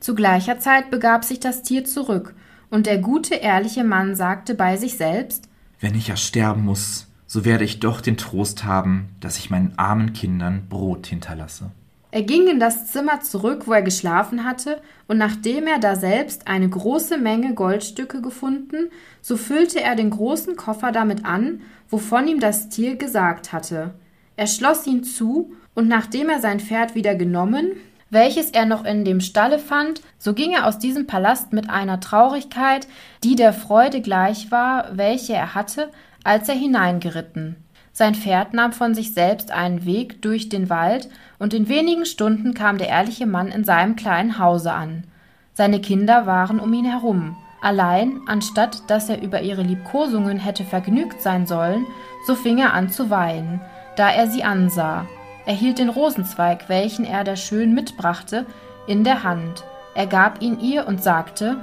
Zu 0.00 0.14
gleicher 0.14 0.58
Zeit 0.58 0.90
begab 0.90 1.24
sich 1.24 1.40
das 1.40 1.62
Tier 1.62 1.84
zurück, 1.84 2.34
und 2.70 2.86
der 2.86 2.98
gute, 2.98 3.34
ehrliche 3.34 3.84
Mann 3.84 4.16
sagte 4.16 4.54
bei 4.54 4.76
sich 4.76 4.96
selbst 4.96 5.48
Wenn 5.80 5.94
ich 5.94 6.08
ja 6.08 6.16
sterben 6.16 6.64
muss, 6.64 7.06
so 7.26 7.44
werde 7.44 7.64
ich 7.64 7.80
doch 7.80 8.00
den 8.00 8.16
Trost 8.16 8.64
haben, 8.64 9.08
dass 9.20 9.38
ich 9.38 9.50
meinen 9.50 9.78
armen 9.78 10.12
Kindern 10.12 10.66
Brot 10.68 11.06
hinterlasse. 11.06 11.70
Er 12.14 12.22
ging 12.22 12.46
in 12.46 12.60
das 12.60 12.92
Zimmer 12.92 13.22
zurück, 13.22 13.66
wo 13.66 13.72
er 13.72 13.82
geschlafen 13.82 14.44
hatte, 14.44 14.80
und 15.08 15.18
nachdem 15.18 15.66
er 15.66 15.80
da 15.80 15.96
selbst 15.96 16.46
eine 16.46 16.68
große 16.68 17.18
Menge 17.18 17.54
Goldstücke 17.54 18.22
gefunden, 18.22 18.90
so 19.20 19.36
füllte 19.36 19.80
er 19.80 19.96
den 19.96 20.10
großen 20.10 20.54
Koffer 20.54 20.92
damit 20.92 21.24
an, 21.24 21.62
wovon 21.90 22.28
ihm 22.28 22.38
das 22.38 22.68
Tier 22.68 22.94
gesagt 22.94 23.52
hatte. 23.52 23.94
Er 24.36 24.46
schloss 24.46 24.86
ihn 24.86 25.02
zu, 25.02 25.54
und 25.74 25.88
nachdem 25.88 26.28
er 26.28 26.38
sein 26.38 26.60
Pferd 26.60 26.94
wieder 26.94 27.16
genommen, 27.16 27.72
welches 28.10 28.52
er 28.52 28.64
noch 28.64 28.84
in 28.84 29.04
dem 29.04 29.20
Stalle 29.20 29.58
fand, 29.58 30.00
so 30.16 30.34
ging 30.34 30.52
er 30.52 30.68
aus 30.68 30.78
diesem 30.78 31.08
Palast 31.08 31.52
mit 31.52 31.68
einer 31.68 31.98
Traurigkeit, 31.98 32.86
die 33.24 33.34
der 33.34 33.52
Freude 33.52 34.00
gleich 34.00 34.52
war, 34.52 34.96
welche 34.96 35.32
er 35.32 35.56
hatte, 35.56 35.90
als 36.22 36.48
er 36.48 36.54
hineingeritten. 36.54 37.63
Sein 37.96 38.16
Pferd 38.16 38.54
nahm 38.54 38.72
von 38.72 38.92
sich 38.92 39.14
selbst 39.14 39.52
einen 39.52 39.86
Weg 39.86 40.20
durch 40.20 40.48
den 40.48 40.68
Wald, 40.68 41.08
und 41.38 41.54
in 41.54 41.68
wenigen 41.68 42.06
Stunden 42.06 42.52
kam 42.52 42.76
der 42.76 42.88
ehrliche 42.88 43.24
Mann 43.24 43.48
in 43.48 43.62
seinem 43.62 43.94
kleinen 43.94 44.40
Hause 44.40 44.72
an. 44.72 45.04
Seine 45.52 45.80
Kinder 45.80 46.26
waren 46.26 46.58
um 46.58 46.74
ihn 46.74 46.86
herum. 46.86 47.36
Allein, 47.62 48.20
anstatt 48.26 48.90
dass 48.90 49.08
er 49.08 49.22
über 49.22 49.42
ihre 49.42 49.62
Liebkosungen 49.62 50.38
hätte 50.38 50.64
vergnügt 50.64 51.22
sein 51.22 51.46
sollen, 51.46 51.86
so 52.26 52.34
fing 52.34 52.58
er 52.58 52.74
an 52.74 52.90
zu 52.90 53.10
weinen, 53.10 53.60
da 53.96 54.10
er 54.10 54.28
sie 54.28 54.42
ansah. 54.42 55.06
Er 55.46 55.54
hielt 55.54 55.78
den 55.78 55.88
Rosenzweig, 55.88 56.68
welchen 56.68 57.04
er 57.04 57.22
der 57.22 57.36
Schön 57.36 57.74
mitbrachte, 57.74 58.44
in 58.88 59.04
der 59.04 59.22
Hand. 59.22 59.62
Er 59.94 60.08
gab 60.08 60.42
ihn 60.42 60.58
ihr 60.58 60.88
und 60.88 61.00
sagte 61.00 61.58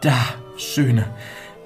Da, 0.00 0.16
Schöne, 0.56 1.04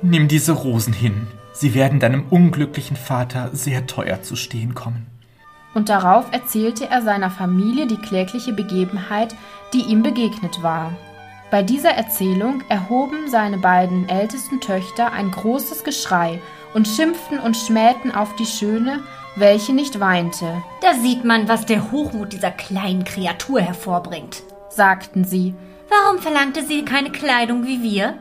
nimm 0.03 0.27
diese 0.27 0.53
Rosen 0.53 0.93
hin. 0.93 1.29
Sie 1.61 1.75
werden 1.75 1.99
deinem 1.99 2.25
unglücklichen 2.31 2.97
Vater 2.97 3.51
sehr 3.53 3.89
teuer 3.89 4.23
zu 4.23 4.37
stehen 4.37 4.77
kommen. 4.77 5.09
Und 5.75 5.89
darauf 5.89 6.27
erzählte 6.31 6.89
er 6.89 7.03
seiner 7.03 7.31
Familie 7.31 7.89
die 7.89 7.97
klägliche 7.97 8.53
Begebenheit, 8.53 9.35
die 9.73 9.83
ihm 9.83 10.05
begegnet 10.05 10.63
war. 10.63 10.93
Bei 11.51 11.65
dieser 11.65 11.91
Erzählung 11.91 12.63
erhoben 12.69 13.29
seine 13.29 13.59
beiden 13.59 14.09
ältesten 14.09 14.61
Töchter 14.61 15.13
ein 15.13 15.33
großes 15.33 15.83
Geschrei 15.83 16.41
und 16.75 16.87
schimpften 16.87 17.41
und 17.41 17.57
schmähten 17.57 18.15
auf 18.15 18.37
die 18.37 18.47
Schöne, 18.47 19.01
welche 19.35 19.73
nicht 19.73 19.99
weinte. 19.99 20.63
Da 20.81 20.95
sieht 20.95 21.25
man, 21.25 21.49
was 21.49 21.67
der 21.67 21.91
Hochmut 21.91 22.33
dieser 22.33 22.53
kleinen 22.53 23.03
Kreatur 23.03 23.61
hervorbringt, 23.61 24.45
sagten 24.71 25.25
sie. 25.25 25.57
Warum 25.91 26.23
verlangte 26.23 26.65
sie 26.65 26.85
keine 26.85 27.11
Kleidung 27.11 27.67
wie 27.67 27.83
wir? 27.83 28.15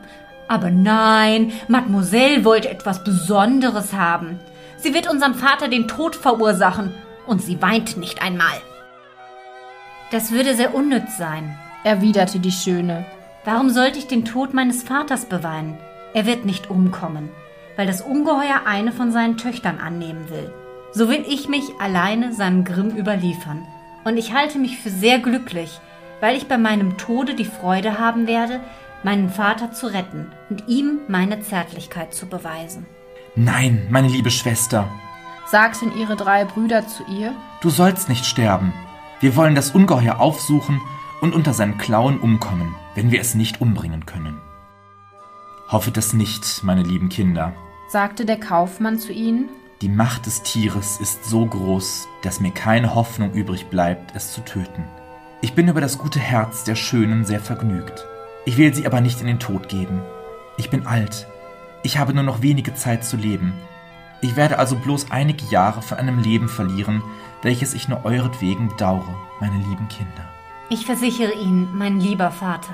Aber 0.47 0.69
nein, 0.69 1.51
Mademoiselle 1.67 2.45
wollte 2.45 2.69
etwas 2.69 3.03
Besonderes 3.03 3.93
haben. 3.93 4.39
Sie 4.77 4.93
wird 4.93 5.09
unserem 5.09 5.33
Vater 5.33 5.67
den 5.67 5.87
Tod 5.87 6.15
verursachen 6.15 6.93
und 7.25 7.41
sie 7.41 7.61
weint 7.61 7.97
nicht 7.97 8.21
einmal. 8.21 8.61
Das 10.11 10.31
würde 10.31 10.55
sehr 10.55 10.73
unnütz 10.73 11.17
sein, 11.17 11.57
erwiderte 11.83 12.39
die 12.39 12.51
Schöne. 12.51 13.05
Warum 13.43 13.69
sollte 13.69 13.99
ich 13.99 14.07
den 14.07 14.23
Tod 14.23 14.53
meines 14.53 14.83
Vaters 14.83 15.25
beweinen? 15.25 15.77
Er 16.13 16.25
wird 16.25 16.45
nicht 16.45 16.69
umkommen, 16.69 17.29
weil 17.75 17.87
das 17.87 18.01
Ungeheuer 18.01 18.61
eine 18.65 18.91
von 18.91 19.11
seinen 19.11 19.37
Töchtern 19.37 19.79
annehmen 19.79 20.29
will. 20.29 20.53
So 20.93 21.09
will 21.09 21.25
ich 21.27 21.49
mich 21.49 21.63
alleine 21.79 22.33
seinem 22.33 22.63
Grimm 22.63 22.95
überliefern. 22.95 23.67
Und 24.05 24.17
ich 24.17 24.33
halte 24.33 24.57
mich 24.57 24.77
für 24.77 24.89
sehr 24.89 25.19
glücklich, 25.19 25.79
weil 26.21 26.37
ich 26.37 26.47
bei 26.47 26.57
meinem 26.57 26.97
Tode 26.97 27.35
die 27.35 27.45
Freude 27.45 27.99
haben 27.99 28.25
werde, 28.25 28.61
meinen 29.03 29.29
Vater 29.29 29.71
zu 29.71 29.87
retten 29.87 30.31
und 30.49 30.67
ihm 30.67 30.99
meine 31.07 31.41
Zärtlichkeit 31.41 32.13
zu 32.13 32.27
beweisen. 32.27 32.85
Nein, 33.35 33.87
meine 33.89 34.07
liebe 34.07 34.31
Schwester, 34.31 34.89
sagten 35.45 35.95
ihre 35.97 36.15
drei 36.15 36.45
Brüder 36.45 36.87
zu 36.87 37.03
ihr, 37.05 37.33
du 37.61 37.69
sollst 37.69 38.09
nicht 38.09 38.25
sterben. 38.25 38.73
Wir 39.19 39.35
wollen 39.35 39.55
das 39.55 39.71
Ungeheuer 39.71 40.19
aufsuchen 40.19 40.81
und 41.21 41.33
unter 41.33 41.53
seinen 41.53 41.77
Klauen 41.77 42.19
umkommen, 42.19 42.75
wenn 42.95 43.11
wir 43.11 43.21
es 43.21 43.35
nicht 43.35 43.61
umbringen 43.61 44.05
können. 44.05 44.39
Hoffet 45.69 45.97
es 45.97 46.13
nicht, 46.13 46.63
meine 46.63 46.83
lieben 46.83 47.09
Kinder, 47.09 47.53
sagte 47.89 48.25
der 48.25 48.39
Kaufmann 48.39 48.99
zu 48.99 49.11
ihnen. 49.11 49.49
Die 49.81 49.89
Macht 49.89 50.25
des 50.25 50.41
Tieres 50.43 50.99
ist 50.99 51.25
so 51.25 51.45
groß, 51.45 52.07
dass 52.23 52.39
mir 52.39 52.51
keine 52.51 52.95
Hoffnung 52.95 53.33
übrig 53.33 53.67
bleibt, 53.67 54.15
es 54.15 54.33
zu 54.33 54.41
töten. 54.41 54.85
Ich 55.41 55.53
bin 55.53 55.67
über 55.67 55.81
das 55.81 55.97
gute 55.97 56.19
Herz 56.19 56.63
der 56.63 56.75
Schönen 56.75 57.25
sehr 57.25 57.39
vergnügt. 57.39 58.05
Ich 58.47 58.55
will 58.55 58.73
sie 58.73 58.85
aber 58.85 59.01
nicht 59.01 59.19
in 59.19 59.27
den 59.27 59.39
Tod 59.39 59.67
geben. 59.67 59.99
Ich 60.55 60.69
bin 60.69 60.87
alt. 60.87 61.27
Ich 61.83 61.97
habe 61.97 62.13
nur 62.13 62.23
noch 62.23 62.41
wenige 62.41 62.73
Zeit 62.73 63.03
zu 63.03 63.17
leben. 63.17 63.51
Ich 64.21 64.37
werde 64.37 64.57
also 64.57 64.77
bloß 64.77 65.11
einige 65.11 65.43
Jahre 65.47 65.81
von 65.81 65.97
einem 65.97 66.19
Leben 66.19 66.47
verlieren, 66.47 67.03
welches 67.41 67.73
ich 67.73 67.89
nur 67.89 68.05
euretwegen 68.05 68.69
bedauere, 68.69 69.13
meine 69.41 69.57
lieben 69.57 69.89
Kinder. 69.89 70.29
Ich 70.69 70.85
versichere 70.85 71.33
Ihnen, 71.33 71.77
mein 71.77 71.99
lieber 71.99 72.31
Vater, 72.31 72.73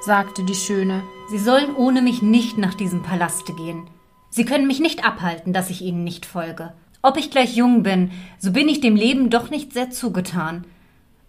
sagte 0.00 0.42
die 0.42 0.54
Schöne, 0.54 1.02
Sie 1.28 1.38
sollen 1.38 1.76
ohne 1.76 2.00
mich 2.00 2.22
nicht 2.22 2.56
nach 2.56 2.72
diesem 2.72 3.02
Palaste 3.02 3.52
gehen. 3.52 3.90
Sie 4.30 4.46
können 4.46 4.66
mich 4.66 4.80
nicht 4.80 5.04
abhalten, 5.04 5.52
dass 5.52 5.68
ich 5.68 5.82
Ihnen 5.82 6.02
nicht 6.02 6.24
folge. 6.24 6.72
Ob 7.02 7.18
ich 7.18 7.30
gleich 7.30 7.54
jung 7.54 7.82
bin, 7.82 8.10
so 8.38 8.52
bin 8.52 8.70
ich 8.70 8.80
dem 8.80 8.96
Leben 8.96 9.28
doch 9.28 9.50
nicht 9.50 9.74
sehr 9.74 9.90
zugetan. 9.90 10.64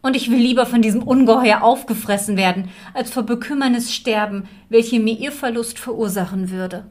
Und 0.01 0.15
ich 0.15 0.31
will 0.31 0.39
lieber 0.39 0.65
von 0.65 0.81
diesem 0.81 1.03
Ungeheuer 1.03 1.61
aufgefressen 1.61 2.37
werden, 2.37 2.69
als 2.93 3.11
vor 3.11 3.23
Bekümmernis 3.23 3.93
sterben, 3.93 4.47
welche 4.69 4.99
mir 4.99 5.17
ihr 5.17 5.31
Verlust 5.31 5.77
verursachen 5.79 6.49
würde. 6.49 6.85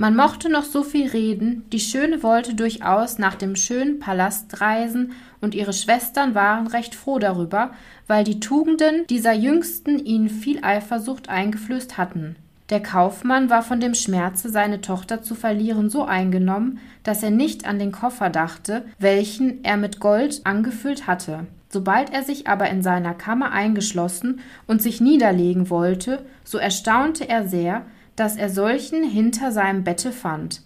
Man 0.00 0.16
mochte 0.16 0.48
noch 0.48 0.64
so 0.64 0.82
viel 0.82 1.08
reden, 1.08 1.66
die 1.72 1.78
Schöne 1.78 2.22
wollte 2.22 2.54
durchaus 2.54 3.18
nach 3.18 3.34
dem 3.34 3.54
schönen 3.54 3.98
Palast 3.98 4.60
reisen, 4.60 5.12
und 5.42 5.54
ihre 5.54 5.74
Schwestern 5.74 6.34
waren 6.34 6.66
recht 6.66 6.94
froh 6.94 7.18
darüber, 7.18 7.72
weil 8.06 8.24
die 8.24 8.40
Tugenden 8.40 9.06
dieser 9.08 9.34
Jüngsten 9.34 9.98
ihnen 9.98 10.30
viel 10.30 10.64
Eifersucht 10.64 11.28
eingeflößt 11.28 11.98
hatten. 11.98 12.36
Der 12.70 12.82
Kaufmann 12.82 13.50
war 13.50 13.62
von 13.62 13.80
dem 13.80 13.94
Schmerze, 13.94 14.48
seine 14.48 14.80
Tochter 14.80 15.22
zu 15.22 15.34
verlieren, 15.34 15.90
so 15.90 16.04
eingenommen, 16.04 16.78
dass 17.02 17.22
er 17.22 17.30
nicht 17.30 17.66
an 17.66 17.78
den 17.78 17.92
Koffer 17.92 18.30
dachte, 18.30 18.86
welchen 18.98 19.62
er 19.64 19.76
mit 19.76 20.00
Gold 20.00 20.42
angefüllt 20.44 21.06
hatte. 21.06 21.46
Sobald 21.72 22.12
er 22.12 22.24
sich 22.24 22.48
aber 22.48 22.68
in 22.68 22.82
seiner 22.82 23.14
Kammer 23.14 23.52
eingeschlossen 23.52 24.40
und 24.66 24.82
sich 24.82 25.00
niederlegen 25.00 25.70
wollte, 25.70 26.26
so 26.42 26.58
erstaunte 26.58 27.28
er 27.28 27.46
sehr, 27.46 27.86
dass 28.16 28.36
er 28.36 28.50
solchen 28.50 29.04
hinter 29.04 29.52
seinem 29.52 29.84
Bette 29.84 30.10
fand. 30.10 30.62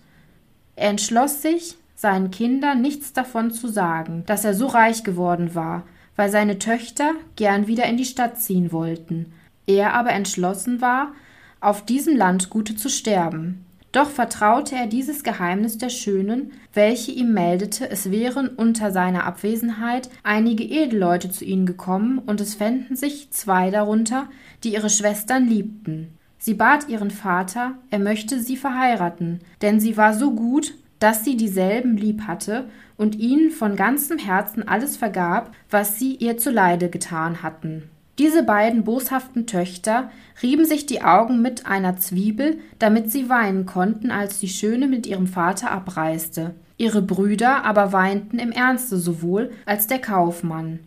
Er 0.77 0.89
entschloss 0.89 1.43
sich, 1.43 1.77
seinen 1.95 2.31
Kindern 2.31 2.81
nichts 2.81 3.13
davon 3.13 3.51
zu 3.51 3.69
sagen, 3.69 4.25
dass 4.27 4.45
er 4.45 4.55
so 4.55 4.67
reich 4.67 5.05
geworden 5.05 5.55
war, 5.55 5.85
weil 6.17 6.31
seine 6.31 6.59
Töchter 6.59 7.13
gern 7.37 7.67
wieder 7.67 7.85
in 7.85 7.97
die 7.97 8.05
Stadt 8.05 8.41
ziehen 8.41 8.73
wollten. 8.73 9.33
Er 9.67 9.95
aber 9.95 10.11
entschlossen 10.11 10.81
war, 10.81 11.13
auf 11.61 11.85
diesem 11.85 12.17
Landgute 12.17 12.77
zu 12.77 12.89
sterben. 12.89 13.65
Doch 13.95 14.11
vertraute 14.11 14.75
er 14.75 14.89
dieses 14.89 15.23
Geheimnis 15.23 15.79
der 15.79 15.89
Schönen, 15.89 16.51
welche 16.73 17.13
ihm 17.13 17.33
meldete, 17.33 17.89
es 17.89 18.11
wären 18.11 18.49
unter 18.49 18.91
seiner 18.91 19.25
Abwesenheit 19.25 20.11
einige 20.25 20.65
Edelleute 20.65 21.31
zu 21.31 21.45
ihnen 21.45 21.65
gekommen, 21.65 22.19
und 22.19 22.41
es 22.41 22.57
fänden 22.57 22.97
sich 22.97 23.31
zwei 23.31 23.71
darunter, 23.71 24.29
die 24.65 24.75
ihre 24.75 24.91
Schwestern 24.91 25.47
liebten. 25.47 26.19
Sie 26.39 26.55
bat 26.55 26.89
ihren 26.89 27.13
Vater, 27.13 27.75
er 27.91 28.01
möchte 28.01 28.41
sie 28.41 28.57
verheiraten, 28.57 29.39
denn 29.63 29.79
sie 29.79 29.97
war 29.97 30.13
so 30.13 30.33
gut, 30.33 30.75
dass 30.99 31.25
sie 31.25 31.37
dieselben 31.37 31.97
lieb 31.97 32.23
hatte 32.23 32.65
und 32.97 33.15
ihnen 33.15 33.53
von 33.53 33.77
ganzem 33.77 34.19
Herzen 34.19 34.67
alles 34.67 34.97
vergab, 34.97 35.55
was 35.71 36.01
sie 36.01 36.17
ihr 36.17 36.37
zuleide 36.37 36.91
getan 36.91 37.45
hatten. 37.45 37.85
Diese 38.19 38.45
beiden 38.45 38.85
boshaften 38.85 39.47
Töchter 39.47 40.11
rieben 40.43 40.65
sich 40.65 40.87
die 40.87 41.03
Augen 41.03 41.43
mit 41.43 41.67
einer 41.67 41.97
Zwiebel, 41.97 42.59
damit 42.79 43.11
sie 43.11 43.29
weinen 43.29 43.67
konnten, 43.67 44.11
als 44.11 44.39
die 44.39 44.49
Schöne 44.49 44.87
mit 44.87 45.07
ihrem 45.07 45.27
Vater 45.27 45.73
abreiste. 45.73 46.55
Ihre 46.77 47.03
Brüder 47.03 47.65
aber 47.65 47.93
weinten 47.93 48.39
im 48.39 48.53
Ernste 48.53 48.99
sowohl 48.99 49.51
als 49.67 49.87
der 49.87 50.01
Kaufmann. 50.01 50.81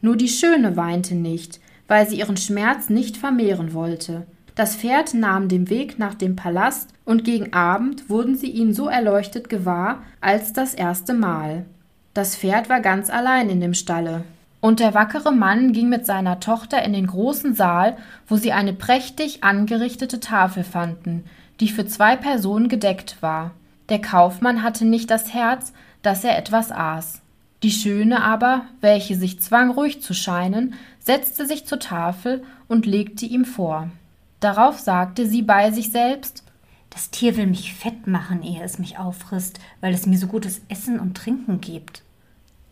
Nur 0.00 0.16
die 0.16 0.28
Schöne 0.28 0.76
weinte 0.76 1.14
nicht, 1.14 1.60
weil 1.88 2.06
sie 2.06 2.18
ihren 2.18 2.36
Schmerz 2.36 2.90
nicht 2.90 3.16
vermehren 3.16 3.72
wollte. 3.72 4.26
Das 4.54 4.76
Pferd 4.76 5.14
nahm 5.14 5.48
den 5.48 5.70
Weg 5.70 5.98
nach 5.98 6.14
dem 6.14 6.36
Palast, 6.36 6.90
und 7.04 7.24
gegen 7.24 7.52
Abend 7.52 8.08
wurden 8.08 8.36
sie 8.36 8.50
ihn 8.50 8.72
so 8.72 8.88
erleuchtet 8.88 9.48
gewahr 9.48 10.02
als 10.20 10.52
das 10.52 10.72
erste 10.72 11.12
Mal. 11.12 11.66
Das 12.14 12.36
Pferd 12.36 12.68
war 12.68 12.80
ganz 12.80 13.10
allein 13.10 13.50
in 13.50 13.60
dem 13.60 13.74
Stalle. 13.74 14.24
Und 14.64 14.80
der 14.80 14.94
wackere 14.94 15.30
Mann 15.30 15.74
ging 15.74 15.90
mit 15.90 16.06
seiner 16.06 16.40
Tochter 16.40 16.82
in 16.84 16.94
den 16.94 17.06
großen 17.06 17.54
Saal, 17.54 17.98
wo 18.26 18.36
sie 18.36 18.52
eine 18.52 18.72
prächtig 18.72 19.44
angerichtete 19.44 20.20
Tafel 20.20 20.64
fanden, 20.64 21.26
die 21.60 21.68
für 21.68 21.84
zwei 21.84 22.16
Personen 22.16 22.70
gedeckt 22.70 23.18
war. 23.20 23.50
Der 23.90 24.00
Kaufmann 24.00 24.62
hatte 24.62 24.86
nicht 24.86 25.10
das 25.10 25.34
Herz, 25.34 25.74
dass 26.00 26.24
er 26.24 26.38
etwas 26.38 26.72
aß. 26.72 27.20
Die 27.62 27.72
Schöne 27.72 28.24
aber, 28.24 28.62
welche 28.80 29.16
sich 29.16 29.38
zwang, 29.38 29.70
ruhig 29.70 30.00
zu 30.00 30.14
scheinen, 30.14 30.72
setzte 30.98 31.46
sich 31.46 31.66
zur 31.66 31.78
Tafel 31.78 32.42
und 32.66 32.86
legte 32.86 33.26
ihm 33.26 33.44
vor. 33.44 33.90
Darauf 34.40 34.78
sagte 34.78 35.26
sie 35.26 35.42
bei 35.42 35.72
sich 35.72 35.92
selbst 35.92 36.42
Das 36.88 37.10
Tier 37.10 37.36
will 37.36 37.48
mich 37.48 37.74
fett 37.74 38.06
machen, 38.06 38.42
ehe 38.42 38.62
es 38.62 38.78
mich 38.78 38.96
auffrisst, 38.96 39.60
weil 39.82 39.92
es 39.92 40.06
mir 40.06 40.16
so 40.16 40.26
gutes 40.26 40.62
Essen 40.70 41.00
und 41.00 41.18
Trinken 41.18 41.60
gibt. 41.60 42.02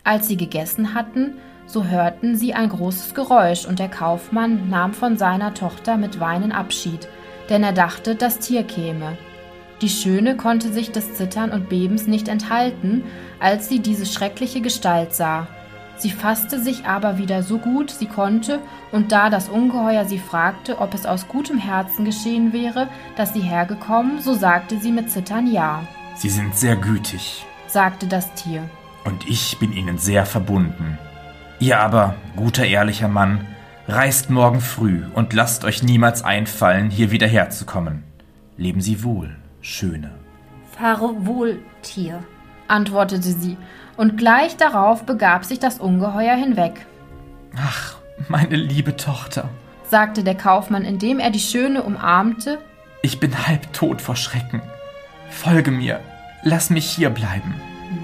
Als 0.05 0.27
sie 0.27 0.39
gegessen 0.39 0.95
hatten, 0.95 1.35
so 1.67 1.85
hörten 1.85 2.37
sie 2.37 2.55
ein 2.55 2.69
großes 2.69 3.15
Geräusch, 3.15 3.67
und 3.67 3.79
der 3.79 3.89
Kaufmann 3.89 4.69
nahm 4.69 4.95
von 4.95 5.17
seiner 5.17 5.55
Tochter 5.55 5.97
mit 5.97 6.21
Weinen 6.21 6.53
Abschied, 6.53 7.09
denn 7.49 7.63
er 7.63 7.73
dachte, 7.73 8.15
das 8.15 8.39
Tier 8.39 8.63
käme. 8.65 9.17
Die 9.81 9.89
Schöne 9.89 10.37
konnte 10.37 10.73
sich 10.73 10.93
des 10.93 11.15
Zittern 11.15 11.51
und 11.51 11.69
Bebens 11.69 12.07
nicht 12.07 12.29
enthalten, 12.29 13.03
als 13.41 13.69
sie 13.69 13.81
diese 13.81 14.07
schreckliche 14.07 14.61
Gestalt 14.61 15.15
sah. 15.15 15.49
Sie 15.97 16.11
fasste 16.11 16.61
sich 16.61 16.85
aber 16.85 17.19
wieder 17.19 17.43
so 17.43 17.59
gut 17.59 17.91
sie 17.91 18.07
konnte, 18.07 18.61
und 18.91 19.13
da 19.13 19.31
das 19.31 19.49
Ungeheuer 19.49 20.05
sie 20.05 20.19
fragte, 20.19 20.81
ob 20.81 20.95
es 20.95 21.07
aus 21.07 21.29
gutem 21.29 21.59
Herzen 21.59 22.05
geschehen 22.05 22.53
wäre, 22.53 22.89
dass 23.17 23.33
sie 23.33 23.41
hergekommen, 23.41 24.21
so 24.21 24.35
sagte 24.35 24.79
sie 24.79 24.93
mit 24.93 25.11
Zittern 25.11 25.53
ja. 25.53 25.87
Sie 26.17 26.29
sind 26.29 26.55
sehr 26.57 26.77
gütig, 26.77 27.45
sagte 27.67 28.07
das 28.07 28.33
Tier. 28.35 28.69
Und 29.05 29.29
ich 29.29 29.59
bin 29.59 29.73
ihnen 29.73 29.99
sehr 29.99 30.27
verbunden. 30.27 30.99
Ihr 31.63 31.79
aber, 31.79 32.17
guter 32.35 32.67
ehrlicher 32.67 33.07
Mann, 33.07 33.47
reist 33.87 34.31
morgen 34.31 34.61
früh 34.61 35.05
und 35.15 35.33
lasst 35.33 35.65
euch 35.65 35.85
niemals 35.85 36.25
einfallen, 36.25 36.91
hier 36.91 37.13
wieder 37.13 37.29
herzukommen. 37.29 38.03
Leben 38.57 38.81
Sie 38.81 39.05
wohl, 39.05 39.37
Schöne. 39.61 40.11
Fahre 40.77 41.25
wohl, 41.25 41.61
Tier, 41.83 42.19
antwortete 42.67 43.29
sie, 43.29 43.57
und 43.97 44.17
gleich 44.17 44.57
darauf 44.57 45.05
begab 45.07 45.45
sich 45.45 45.61
das 45.61 45.79
Ungeheuer 45.79 46.35
hinweg. 46.35 46.85
Ach, 47.57 47.95
meine 48.27 48.57
liebe 48.57 48.97
Tochter, 48.97 49.49
sagte 49.89 50.25
der 50.25 50.35
Kaufmann, 50.35 50.83
indem 50.85 51.21
er 51.21 51.31
die 51.31 51.39
Schöne 51.39 51.85
umarmte. 51.85 52.59
Ich 53.03 53.21
bin 53.21 53.47
halb 53.47 53.73
tot 53.73 54.03
vor 54.03 54.17
Schrecken. 54.17 54.63
Folge 55.31 55.71
mir, 55.71 56.01
lass 56.43 56.71
mich 56.71 56.87
hier 56.87 57.11
bleiben. 57.11 57.55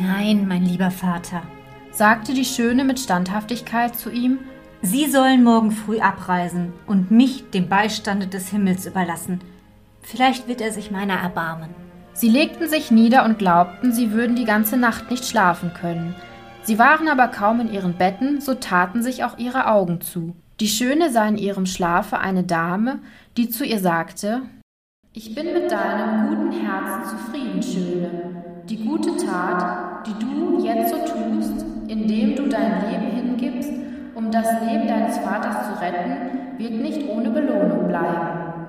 Nein, 0.01 0.47
mein 0.47 0.63
lieber 0.63 0.93
Vater, 0.93 1.43
sagte 1.91 2.35
die 2.35 2.45
Schöne 2.45 2.85
mit 2.85 3.01
Standhaftigkeit 3.01 3.97
zu 3.97 4.11
ihm, 4.11 4.39
Sie 4.81 5.11
sollen 5.11 5.43
morgen 5.43 5.73
früh 5.73 5.99
abreisen 5.99 6.73
und 6.87 7.11
mich 7.11 7.51
dem 7.51 7.69
Beistande 7.69 8.29
des 8.29 8.51
Himmels 8.51 8.87
überlassen. 8.87 9.41
Vielleicht 10.03 10.47
wird 10.47 10.61
er 10.61 10.73
sich 10.73 10.93
meiner 10.93 11.15
erbarmen. 11.15 11.71
Sie 12.13 12.29
legten 12.29 12.69
sich 12.69 12.93
nieder 12.93 13.25
und 13.25 13.39
glaubten, 13.39 13.93
sie 13.93 14.13
würden 14.13 14.37
die 14.37 14.45
ganze 14.45 14.77
Nacht 14.77 15.11
nicht 15.11 15.25
schlafen 15.25 15.73
können. 15.75 16.15
Sie 16.63 16.79
waren 16.79 17.09
aber 17.09 17.29
kaum 17.29 17.61
in 17.61 17.73
ihren 17.73 17.95
Betten, 17.95 18.41
so 18.41 18.55
taten 18.55 19.03
sich 19.03 19.25
auch 19.25 19.39
ihre 19.39 19.67
Augen 19.67 20.01
zu. 20.01 20.37
Die 20.61 20.69
Schöne 20.69 21.11
sah 21.11 21.27
in 21.27 21.39
ihrem 21.39 21.67
Schlafe 21.67 22.19
eine 22.19 22.45
Dame, 22.45 23.01
die 23.37 23.49
zu 23.49 23.65
ihr 23.65 23.81
sagte 23.81 24.43
Ich 25.13 25.35
bin 25.35 25.53
mit 25.53 25.71
deinem 25.71 26.29
guten 26.29 26.53
Herzen 26.53 27.17
zufrieden, 27.17 27.63
Schöne. 27.63 28.48
Die 28.69 28.77
gute 28.77 29.17
Tat, 29.17 30.07
die 30.07 30.13
du 30.23 30.63
jetzt 30.63 30.91
so 30.91 30.99
tust, 30.99 31.65
indem 31.89 32.37
du 32.37 32.49
dein 32.49 32.91
Leben 32.91 33.17
hingibst, 33.17 33.73
um 34.15 34.31
das 34.31 34.47
Leben 34.61 34.87
deines 34.87 35.17
Vaters 35.19 35.69
zu 35.69 35.81
retten, 35.81 36.59
wird 36.59 36.73
nicht 36.73 37.09
ohne 37.09 37.31
Belohnung 37.31 37.89
bleiben. 37.89 38.67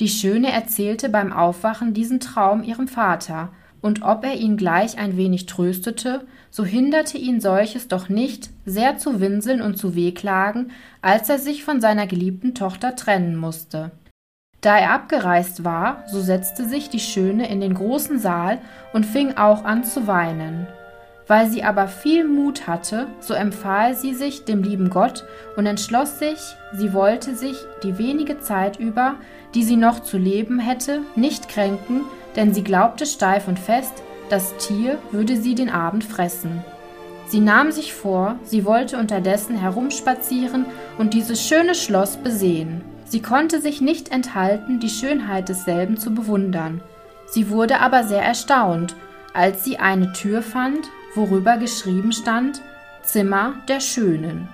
Die 0.00 0.08
Schöne 0.08 0.52
erzählte 0.52 1.10
beim 1.10 1.34
Aufwachen 1.34 1.92
diesen 1.92 2.18
Traum 2.18 2.62
ihrem 2.62 2.88
Vater, 2.88 3.50
und 3.80 4.02
ob 4.02 4.24
er 4.24 4.34
ihn 4.34 4.56
gleich 4.56 4.98
ein 4.98 5.18
wenig 5.18 5.44
tröstete, 5.44 6.26
so 6.50 6.64
hinderte 6.64 7.18
ihn 7.18 7.40
solches 7.40 7.88
doch 7.88 8.08
nicht, 8.08 8.50
sehr 8.64 8.96
zu 8.96 9.20
winseln 9.20 9.60
und 9.60 9.76
zu 9.76 9.94
wehklagen, 9.94 10.72
als 11.02 11.28
er 11.28 11.38
sich 11.38 11.62
von 11.62 11.80
seiner 11.80 12.06
geliebten 12.06 12.54
Tochter 12.54 12.96
trennen 12.96 13.36
musste. 13.36 13.92
Da 14.60 14.76
er 14.76 14.92
abgereist 14.92 15.64
war, 15.64 16.02
so 16.08 16.20
setzte 16.20 16.64
sich 16.64 16.90
die 16.90 16.98
Schöne 16.98 17.48
in 17.48 17.60
den 17.60 17.74
großen 17.74 18.18
Saal 18.18 18.58
und 18.92 19.06
fing 19.06 19.36
auch 19.36 19.64
an 19.64 19.84
zu 19.84 20.06
weinen. 20.08 20.66
Weil 21.28 21.48
sie 21.48 21.62
aber 21.62 21.86
viel 21.86 22.26
Mut 22.26 22.66
hatte, 22.66 23.06
so 23.20 23.34
empfahl 23.34 23.94
sie 23.94 24.14
sich 24.14 24.44
dem 24.44 24.62
lieben 24.62 24.90
Gott 24.90 25.24
und 25.56 25.66
entschloss 25.66 26.18
sich, 26.18 26.38
sie 26.72 26.92
wollte 26.92 27.36
sich 27.36 27.56
die 27.82 27.98
wenige 27.98 28.40
Zeit 28.40 28.80
über, 28.80 29.14
die 29.54 29.62
sie 29.62 29.76
noch 29.76 30.00
zu 30.00 30.18
leben 30.18 30.58
hätte, 30.58 31.02
nicht 31.14 31.48
kränken, 31.48 32.02
denn 32.34 32.52
sie 32.52 32.64
glaubte 32.64 33.06
steif 33.06 33.46
und 33.46 33.58
fest, 33.58 34.02
das 34.28 34.56
Tier 34.56 34.98
würde 35.12 35.36
sie 35.36 35.54
den 35.54 35.70
Abend 35.70 36.02
fressen. 36.02 36.64
Sie 37.26 37.40
nahm 37.40 37.72
sich 37.72 37.92
vor, 37.92 38.36
sie 38.42 38.64
wollte 38.64 38.96
unterdessen 38.98 39.56
herumspazieren 39.56 40.64
und 40.96 41.14
dieses 41.14 41.46
schöne 41.46 41.74
Schloss 41.74 42.16
besehen. 42.16 42.82
Sie 43.08 43.22
konnte 43.22 43.60
sich 43.60 43.80
nicht 43.80 44.12
enthalten, 44.12 44.80
die 44.80 44.90
Schönheit 44.90 45.48
desselben 45.48 45.96
zu 45.96 46.14
bewundern. 46.14 46.82
Sie 47.26 47.48
wurde 47.48 47.80
aber 47.80 48.04
sehr 48.04 48.22
erstaunt, 48.22 48.94
als 49.32 49.64
sie 49.64 49.78
eine 49.78 50.12
Tür 50.12 50.42
fand, 50.42 50.90
worüber 51.14 51.56
geschrieben 51.56 52.12
stand 52.12 52.60
Zimmer 53.02 53.54
der 53.68 53.80
Schönen. 53.80 54.48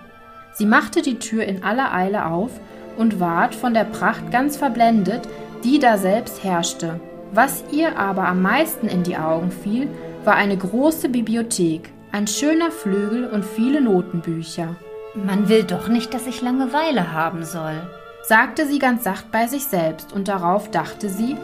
Sie 0.53 0.67
machte 0.67 1.03
die 1.03 1.19
Tür 1.19 1.45
in 1.45 1.65
aller 1.65 1.93
Eile 1.93 2.27
auf 2.27 2.53
und 2.97 3.19
ward 3.19 3.57
von 3.57 3.75
der 3.75 3.85
Pracht 3.85 4.31
ganz 4.31 4.57
verblendet, 4.57 5.23
die 5.65 5.81
daselbst 5.81 6.45
herrschte. 6.45 7.01
Was 7.33 7.65
ihr 7.73 7.99
aber 7.99 8.29
am 8.29 8.43
meisten 8.43 8.87
in 8.87 9.03
die 9.03 9.17
Augen 9.17 9.51
fiel, 9.51 9.89
war 10.25 10.37
eine 10.37 10.57
große 10.57 11.09
Bibliothek, 11.09 11.91
ein 12.13 12.29
schöner 12.29 12.71
Flügel 12.71 13.27
und 13.27 13.45
viele 13.45 13.81
Notenbücher. 13.81 14.77
Man 15.17 15.49
will 15.49 15.65
doch 15.65 15.89
nicht, 15.89 16.15
dass 16.15 16.29
ich 16.29 16.41
Langeweile 16.43 17.13
haben 17.13 17.45
soll, 17.45 17.83
sagte 18.29 18.67
sie 18.67 18.79
ganz 18.79 19.05
sacht 19.05 19.31
bei 19.31 19.47
sich 19.47 19.65
selbst, 19.65 20.13
und 20.13 20.29
darauf 20.29 20.71
dachte 20.71 21.09
sie, 21.09 21.37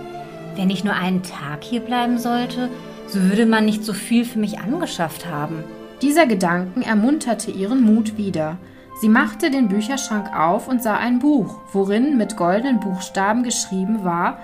Wenn 0.56 0.70
ich 0.70 0.84
nur 0.84 0.94
einen 0.94 1.22
Tag 1.22 1.62
hier 1.62 1.80
bleiben 1.80 2.18
sollte, 2.18 2.68
so 3.06 3.22
würde 3.22 3.46
man 3.46 3.64
nicht 3.64 3.84
so 3.84 3.92
viel 3.92 4.24
für 4.24 4.38
mich 4.38 4.58
angeschafft 4.58 5.26
haben. 5.26 5.64
Dieser 6.02 6.26
Gedanken 6.26 6.82
ermunterte 6.82 7.50
ihren 7.50 7.82
Mut 7.82 8.16
wieder. 8.16 8.56
Sie 9.00 9.08
machte 9.08 9.50
den 9.50 9.68
Bücherschrank 9.68 10.34
auf 10.36 10.68
und 10.68 10.82
sah 10.82 10.96
ein 10.96 11.18
Buch, 11.18 11.60
worin 11.72 12.16
mit 12.16 12.36
goldenen 12.36 12.80
Buchstaben 12.80 13.42
geschrieben 13.42 14.04
war 14.04 14.38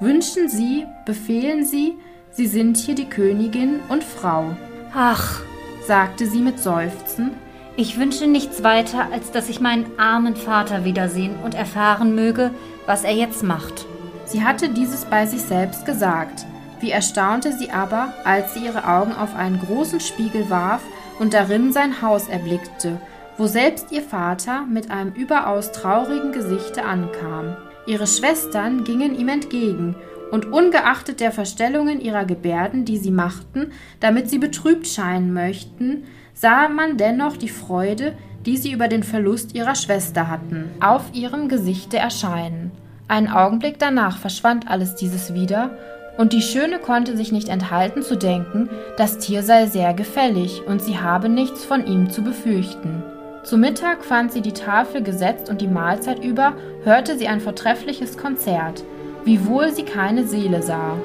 Wünschen 0.00 0.48
Sie, 0.48 0.86
befehlen 1.04 1.64
Sie, 1.64 1.98
Sie 2.32 2.46
sind 2.46 2.78
hier 2.78 2.94
die 2.94 3.08
Königin 3.08 3.80
und 3.90 4.02
Frau. 4.02 4.56
Ach, 4.94 5.42
sagte 5.86 6.26
sie 6.26 6.40
mit 6.40 6.58
Seufzen. 6.58 7.32
Ich 7.80 7.98
wünsche 7.98 8.26
nichts 8.26 8.62
weiter, 8.62 9.10
als 9.10 9.32
dass 9.32 9.48
ich 9.48 9.58
meinen 9.58 9.86
armen 9.98 10.36
Vater 10.36 10.84
wiedersehen 10.84 11.36
und 11.42 11.54
erfahren 11.54 12.14
möge, 12.14 12.50
was 12.84 13.04
er 13.04 13.14
jetzt 13.14 13.42
macht. 13.42 13.86
Sie 14.26 14.44
hatte 14.44 14.68
dieses 14.68 15.06
bei 15.06 15.24
sich 15.24 15.40
selbst 15.40 15.86
gesagt. 15.86 16.44
Wie 16.80 16.90
erstaunte 16.90 17.54
sie 17.56 17.70
aber, 17.70 18.12
als 18.22 18.52
sie 18.52 18.66
ihre 18.66 18.86
Augen 18.86 19.14
auf 19.14 19.34
einen 19.34 19.58
großen 19.58 20.00
Spiegel 20.00 20.50
warf 20.50 20.82
und 21.20 21.32
darin 21.32 21.72
sein 21.72 22.02
Haus 22.02 22.28
erblickte, 22.28 23.00
wo 23.38 23.46
selbst 23.46 23.90
ihr 23.92 24.02
Vater 24.02 24.66
mit 24.66 24.90
einem 24.90 25.14
überaus 25.14 25.72
traurigen 25.72 26.32
Gesichte 26.32 26.84
ankam. 26.84 27.56
Ihre 27.86 28.06
Schwestern 28.06 28.84
gingen 28.84 29.18
ihm 29.18 29.28
entgegen, 29.28 29.96
und 30.30 30.52
ungeachtet 30.52 31.18
der 31.18 31.32
Verstellungen 31.32 32.00
ihrer 32.00 32.24
Gebärden, 32.24 32.84
die 32.84 32.98
sie 32.98 33.10
machten, 33.10 33.72
damit 33.98 34.30
sie 34.30 34.38
betrübt 34.38 34.86
scheinen 34.86 35.32
möchten, 35.32 36.04
sah 36.34 36.68
man 36.68 36.96
dennoch 36.96 37.36
die 37.36 37.48
Freude, 37.48 38.14
die 38.46 38.56
sie 38.56 38.72
über 38.72 38.88
den 38.88 39.02
Verlust 39.02 39.54
ihrer 39.54 39.74
Schwester 39.74 40.28
hatten, 40.28 40.70
auf 40.80 41.02
ihrem 41.12 41.48
Gesichte 41.48 41.98
erscheinen. 41.98 42.70
Einen 43.08 43.28
Augenblick 43.28 43.78
danach 43.78 44.18
verschwand 44.18 44.70
alles 44.70 44.94
dieses 44.94 45.34
wieder, 45.34 45.70
und 46.16 46.32
die 46.32 46.42
Schöne 46.42 46.78
konnte 46.78 47.16
sich 47.16 47.32
nicht 47.32 47.48
enthalten 47.48 48.02
zu 48.02 48.16
denken, 48.16 48.68
das 48.96 49.18
Tier 49.18 49.42
sei 49.42 49.66
sehr 49.66 49.94
gefällig 49.94 50.62
und 50.66 50.82
sie 50.82 50.98
habe 50.98 51.28
nichts 51.28 51.64
von 51.64 51.86
ihm 51.86 52.10
zu 52.10 52.22
befürchten. 52.22 53.02
Zu 53.42 53.56
Mittag 53.56 54.04
fand 54.04 54.32
sie 54.32 54.42
die 54.42 54.52
Tafel 54.52 55.02
gesetzt 55.02 55.48
und 55.48 55.62
die 55.62 55.68
Mahlzeit 55.68 56.22
über 56.22 56.52
hörte 56.84 57.16
sie 57.16 57.26
ein 57.26 57.40
vortreffliches 57.40 58.18
Konzert, 58.18 58.84
wiewohl 59.24 59.72
sie 59.72 59.84
keine 59.84 60.26
Seele 60.26 60.62
sah. 60.62 60.96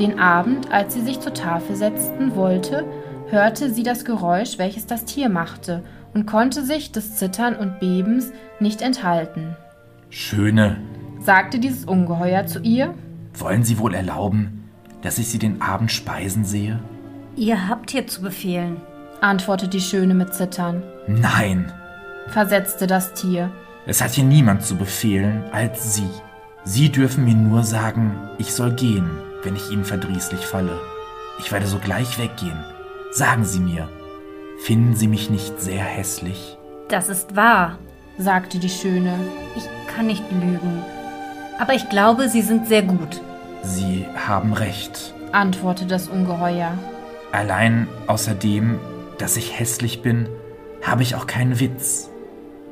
Den 0.00 0.18
Abend, 0.18 0.72
als 0.72 0.94
sie 0.94 1.02
sich 1.02 1.20
zur 1.20 1.34
Tafel 1.34 1.76
setzten 1.76 2.34
wollte, 2.34 2.84
hörte 3.28 3.72
sie 3.72 3.82
das 3.82 4.04
Geräusch, 4.04 4.58
welches 4.58 4.86
das 4.86 5.04
Tier 5.04 5.28
machte, 5.28 5.82
und 6.14 6.26
konnte 6.26 6.64
sich 6.64 6.92
des 6.92 7.16
Zittern 7.16 7.56
und 7.56 7.80
Bebens 7.80 8.32
nicht 8.60 8.80
enthalten. 8.80 9.56
Schöne, 10.08 10.78
sagte 11.20 11.58
dieses 11.58 11.84
Ungeheuer 11.84 12.46
zu 12.46 12.60
ihr, 12.60 12.94
wollen 13.34 13.64
Sie 13.64 13.78
wohl 13.78 13.94
erlauben, 13.94 14.70
dass 15.02 15.18
ich 15.18 15.28
Sie 15.28 15.38
den 15.38 15.60
Abend 15.60 15.92
speisen 15.92 16.44
sehe? 16.44 16.80
Ihr 17.36 17.68
habt 17.68 17.90
hier 17.90 18.06
zu 18.06 18.22
befehlen, 18.22 18.80
antwortete 19.20 19.70
die 19.70 19.80
Schöne 19.80 20.14
mit 20.14 20.32
Zittern. 20.32 20.82
Nein, 21.06 21.70
versetzte 22.28 22.86
das 22.86 23.12
Tier. 23.12 23.50
Es 23.86 24.00
hat 24.00 24.12
hier 24.12 24.24
niemand 24.24 24.62
zu 24.62 24.76
befehlen 24.76 25.44
als 25.52 25.94
Sie. 25.94 26.08
Sie 26.64 26.90
dürfen 26.90 27.24
mir 27.24 27.34
nur 27.34 27.62
sagen, 27.62 28.16
ich 28.38 28.52
soll 28.52 28.72
gehen, 28.72 29.10
wenn 29.42 29.54
ich 29.54 29.70
Ihnen 29.70 29.84
verdrießlich 29.84 30.40
falle. 30.40 30.80
Ich 31.38 31.52
werde 31.52 31.66
sogleich 31.66 32.18
weggehen. 32.18 32.64
Sagen 33.16 33.46
Sie 33.46 33.60
mir, 33.60 33.88
finden 34.58 34.94
Sie 34.94 35.08
mich 35.08 35.30
nicht 35.30 35.58
sehr 35.58 35.82
hässlich? 35.82 36.58
Das 36.90 37.08
ist 37.08 37.34
wahr, 37.34 37.78
sagte 38.18 38.58
die 38.58 38.68
Schöne. 38.68 39.18
Ich 39.56 39.64
kann 39.88 40.08
nicht 40.08 40.22
lügen. 40.30 40.84
Aber 41.58 41.72
ich 41.72 41.88
glaube, 41.88 42.28
Sie 42.28 42.42
sind 42.42 42.68
sehr 42.68 42.82
gut. 42.82 43.22
Sie 43.62 44.04
haben 44.26 44.52
recht, 44.52 45.14
antwortete 45.32 45.88
das 45.88 46.08
Ungeheuer. 46.08 46.76
Allein 47.32 47.88
außerdem, 48.06 48.78
dass 49.16 49.38
ich 49.38 49.58
hässlich 49.58 50.02
bin, 50.02 50.28
habe 50.82 51.02
ich 51.02 51.14
auch 51.14 51.26
keinen 51.26 51.58
Witz. 51.58 52.10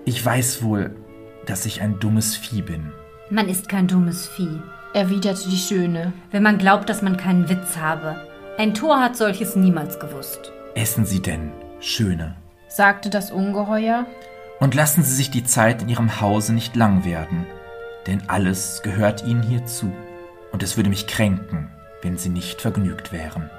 Ich 0.04 0.22
weiß 0.22 0.62
wohl, 0.62 0.94
dass 1.46 1.64
ich 1.64 1.80
ein 1.80 2.00
dummes 2.00 2.36
Vieh 2.36 2.60
bin. 2.60 2.92
Man 3.30 3.48
ist 3.48 3.70
kein 3.70 3.86
dummes 3.86 4.28
Vieh, 4.28 4.60
erwiderte 4.92 5.48
die 5.48 5.56
Schöne. 5.56 6.12
Wenn 6.30 6.42
man 6.42 6.58
glaubt, 6.58 6.90
dass 6.90 7.00
man 7.00 7.16
keinen 7.16 7.48
Witz 7.48 7.78
habe. 7.78 8.16
Ein 8.56 8.72
Tor 8.72 9.00
hat 9.00 9.16
solches 9.16 9.56
niemals 9.56 9.98
gewusst. 9.98 10.52
Essen 10.76 11.04
Sie 11.04 11.20
denn, 11.20 11.50
Schöne, 11.80 12.36
sagte 12.68 13.10
das 13.10 13.32
Ungeheuer. 13.32 14.06
Und 14.60 14.76
lassen 14.76 15.02
Sie 15.02 15.12
sich 15.14 15.32
die 15.32 15.42
Zeit 15.42 15.82
in 15.82 15.88
Ihrem 15.88 16.20
Hause 16.20 16.54
nicht 16.54 16.76
lang 16.76 17.04
werden, 17.04 17.46
denn 18.06 18.22
alles 18.28 18.82
gehört 18.84 19.24
Ihnen 19.24 19.42
hierzu. 19.42 19.92
Und 20.52 20.62
es 20.62 20.76
würde 20.76 20.88
mich 20.88 21.08
kränken, 21.08 21.68
wenn 22.02 22.16
Sie 22.16 22.28
nicht 22.28 22.60
vergnügt 22.60 23.12
wären. 23.12 23.50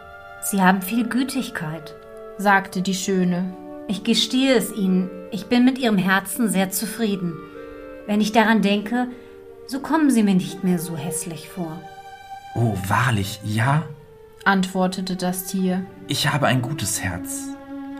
Sie 0.41 0.61
haben 0.61 0.81
viel 0.81 1.05
Gütigkeit, 1.09 1.93
sagte 2.37 2.81
die 2.81 2.93
Schöne. 2.93 3.53
Ich 3.89 4.05
gestehe 4.05 4.55
es 4.55 4.71
Ihnen, 4.71 5.09
ich 5.31 5.47
bin 5.47 5.65
mit 5.65 5.77
Ihrem 5.77 5.97
Herzen 5.97 6.47
sehr 6.47 6.69
zufrieden. 6.71 7.33
Wenn 8.07 8.21
ich 8.21 8.31
daran 8.31 8.61
denke, 8.61 9.07
so 9.67 9.81
kommen 9.81 10.09
Sie 10.09 10.23
mir 10.23 10.35
nicht 10.35 10.63
mehr 10.63 10.79
so 10.79 10.95
hässlich 10.95 11.49
vor. 11.49 11.81
Oh, 12.55 12.77
wahrlich, 12.87 13.41
ja? 13.43 13.83
Antwortete 14.45 15.15
das 15.15 15.45
Tier. 15.45 15.85
Ich 16.07 16.31
habe 16.31 16.47
ein 16.47 16.61
gutes 16.61 17.01
Herz, 17.03 17.49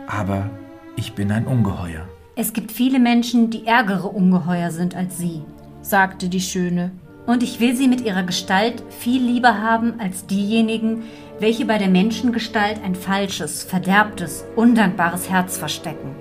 aber 0.06 0.48
ich 0.96 1.12
bin 1.14 1.30
ein 1.30 1.46
Ungeheuer. 1.46 2.08
Es 2.36 2.52
gibt 2.52 2.72
viele 2.72 2.98
Menschen, 2.98 3.50
die 3.50 3.66
ärgere 3.66 4.06
Ungeheuer 4.06 4.70
sind 4.70 4.94
als 4.94 5.18
Sie, 5.18 5.42
sagte 5.82 6.28
die 6.28 6.40
Schöne. 6.40 6.92
Und 7.26 7.42
ich 7.42 7.58
will 7.58 7.74
Sie 7.74 7.88
mit 7.88 8.02
Ihrer 8.02 8.22
Gestalt 8.22 8.84
viel 8.90 9.20
lieber 9.20 9.60
haben 9.60 9.98
als 9.98 10.26
diejenigen, 10.26 11.02
welche 11.40 11.66
bei 11.66 11.78
der 11.78 11.88
Menschengestalt 11.88 12.80
ein 12.84 12.94
falsches, 12.94 13.64
verderbtes, 13.64 14.44
undankbares 14.54 15.28
Herz 15.28 15.58
verstecken. 15.58 16.14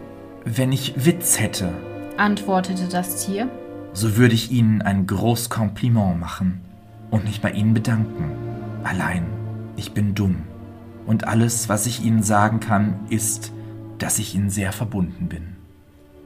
Wenn 0.44 0.72
ich 0.72 1.06
Witz 1.06 1.40
hätte, 1.40 1.72
antwortete 2.18 2.88
das 2.90 3.26
Tier, 3.26 3.50
so 3.94 4.18
würde 4.18 4.34
ich 4.34 4.52
Ihnen 4.52 4.82
ein 4.82 5.06
groß 5.06 5.50
Kompliment 5.50 6.20
machen 6.20 6.62
und 7.12 7.26
mich 7.26 7.42
bei 7.42 7.52
Ihnen 7.52 7.74
bedanken. 7.74 8.32
Allein, 8.84 9.26
ich 9.76 9.92
bin 9.92 10.16
dumm. 10.16 10.44
Und 11.06 11.28
alles, 11.28 11.70
was 11.70 11.86
ich 11.86 12.04
Ihnen 12.04 12.24
sagen 12.24 12.60
kann, 12.60 13.00
ist, 13.10 13.52
dass 13.98 14.20
ich 14.20 14.36
Ihnen 14.36 14.50
sehr 14.50 14.72
verbunden 14.72 15.28
bin. 15.28 15.56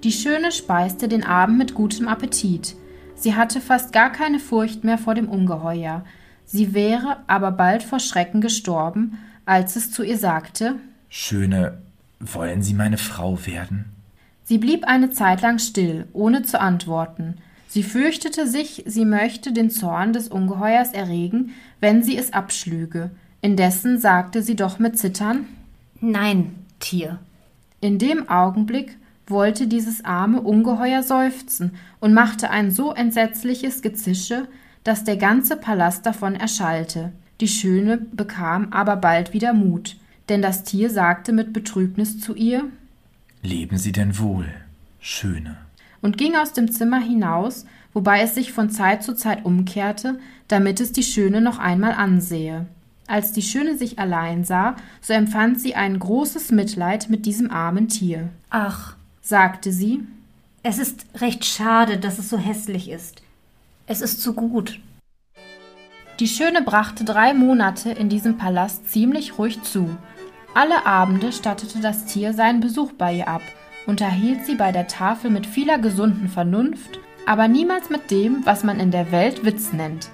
Die 0.04 0.12
Schöne 0.12 0.52
speiste 0.52 1.08
den 1.08 1.26
Abend 1.26 1.58
mit 1.58 1.74
gutem 1.74 2.08
Appetit. 2.08 2.76
Sie 3.16 3.36
hatte 3.36 3.60
fast 3.60 3.92
gar 3.92 4.12
keine 4.12 4.40
Furcht 4.40 4.84
mehr 4.84 4.98
vor 4.98 5.14
dem 5.14 5.28
Ungeheuer. 5.28 6.06
Sie 6.46 6.74
wäre 6.74 7.18
aber 7.28 7.52
bald 7.52 7.84
vor 7.84 8.00
Schrecken 8.00 8.40
gestorben, 8.40 9.18
als 9.46 9.76
es 9.76 9.92
zu 9.92 10.04
ihr 10.04 10.18
sagte 10.18 10.76
Schöne, 11.10 11.80
wollen 12.20 12.62
Sie 12.62 12.74
meine 12.74 12.98
Frau 12.98 13.46
werden? 13.46 13.86
Sie 14.46 14.58
blieb 14.58 14.86
eine 14.86 15.10
Zeit 15.10 15.42
lang 15.42 15.60
still, 15.60 16.08
ohne 16.14 16.44
zu 16.44 16.60
antworten. 16.60 17.36
Sie 17.68 17.84
fürchtete 17.84 18.48
sich, 18.48 18.84
sie 18.88 19.06
möchte 19.06 19.52
den 19.52 19.70
Zorn 19.70 20.12
des 20.12 20.28
Ungeheuers 20.28 20.92
erregen, 20.92 21.52
wenn 21.80 22.02
sie 22.02 22.18
es 22.18 22.34
abschlüge. 22.34 23.12
Indessen 23.42 24.00
sagte 24.00 24.42
sie 24.42 24.56
doch 24.56 24.80
mit 24.80 24.98
Zittern 24.98 25.46
Nein, 26.02 26.56
Tier. 26.80 27.20
In 27.82 27.98
dem 27.98 28.30
Augenblick 28.30 28.98
wollte 29.28 29.68
dieses 29.68 30.04
arme 30.06 30.42
Ungeheuer 30.42 31.04
seufzen 31.04 31.72
und 32.00 32.14
machte 32.14 32.50
ein 32.50 32.72
so 32.72 32.94
entsetzliches 32.94 33.82
Gezische, 33.82 34.48
dass 34.84 35.04
der 35.04 35.18
ganze 35.18 35.56
Palast 35.56 36.06
davon 36.06 36.36
erschallte. 36.36 37.12
Die 37.42 37.48
Schöne 37.48 37.98
bekam 37.98 38.72
aber 38.72 38.96
bald 38.96 39.34
wieder 39.34 39.54
Mut, 39.54 39.98
denn 40.30 40.42
das 40.42 40.64
Tier 40.64 40.90
sagte 40.90 41.32
mit 41.32 41.54
Betrübnis 41.54 42.20
zu 42.20 42.36
ihr 42.36 42.66
Leben 43.42 43.78
Sie 43.78 43.92
denn 43.92 44.20
wohl, 44.20 44.48
Schöne 45.00 45.58
und 46.02 46.18
ging 46.18 46.36
aus 46.36 46.54
dem 46.54 46.72
Zimmer 46.72 47.00
hinaus, 47.00 47.66
wobei 47.94 48.22
es 48.22 48.36
sich 48.36 48.52
von 48.52 48.70
Zeit 48.70 49.04
zu 49.04 49.16
Zeit 49.16 49.46
umkehrte, 49.46 50.20
damit 50.48 50.80
es 50.80 50.92
die 50.92 51.04
Schöne 51.04 51.42
noch 51.42 51.60
einmal 51.60 51.94
ansehe. 51.94 52.66
Als 53.10 53.32
die 53.32 53.42
Schöne 53.42 53.76
sich 53.76 53.98
allein 53.98 54.44
sah, 54.44 54.76
so 55.02 55.14
empfand 55.14 55.60
sie 55.60 55.74
ein 55.74 55.98
großes 55.98 56.52
Mitleid 56.52 57.10
mit 57.10 57.26
diesem 57.26 57.50
armen 57.50 57.88
Tier. 57.88 58.30
Ach, 58.52 58.96
sagte 59.20 59.72
sie, 59.72 60.04
es 60.62 60.78
ist 60.78 61.08
recht 61.16 61.44
schade, 61.44 61.98
dass 61.98 62.20
es 62.20 62.30
so 62.30 62.38
hässlich 62.38 62.88
ist. 62.88 63.24
Es 63.88 64.02
ist 64.02 64.22
zu 64.22 64.34
gut. 64.34 64.80
Die 66.20 66.28
Schöne 66.28 66.62
brachte 66.62 67.04
drei 67.04 67.34
Monate 67.34 67.90
in 67.90 68.10
diesem 68.10 68.38
Palast 68.38 68.88
ziemlich 68.92 69.40
ruhig 69.40 69.64
zu. 69.64 69.98
Alle 70.54 70.86
Abende 70.86 71.32
stattete 71.32 71.80
das 71.80 72.06
Tier 72.06 72.34
seinen 72.34 72.60
Besuch 72.60 72.92
bei 72.94 73.16
ihr 73.16 73.28
ab 73.28 73.42
unterhielt 73.88 74.46
sie 74.46 74.54
bei 74.54 74.72
der 74.72 74.88
Tafel 74.88 75.32
mit 75.32 75.48
vieler 75.48 75.80
gesunden 75.80 76.30
Vernunft, 76.30 77.00
aber 77.26 77.48
niemals 77.48 77.90
mit 77.90 78.12
dem, 78.12 78.46
was 78.46 78.64
man 78.64 78.80
in 78.80 78.92
der 78.92 79.12
Welt 79.12 79.44
Witz 79.44 79.74
nennt. 79.74 80.10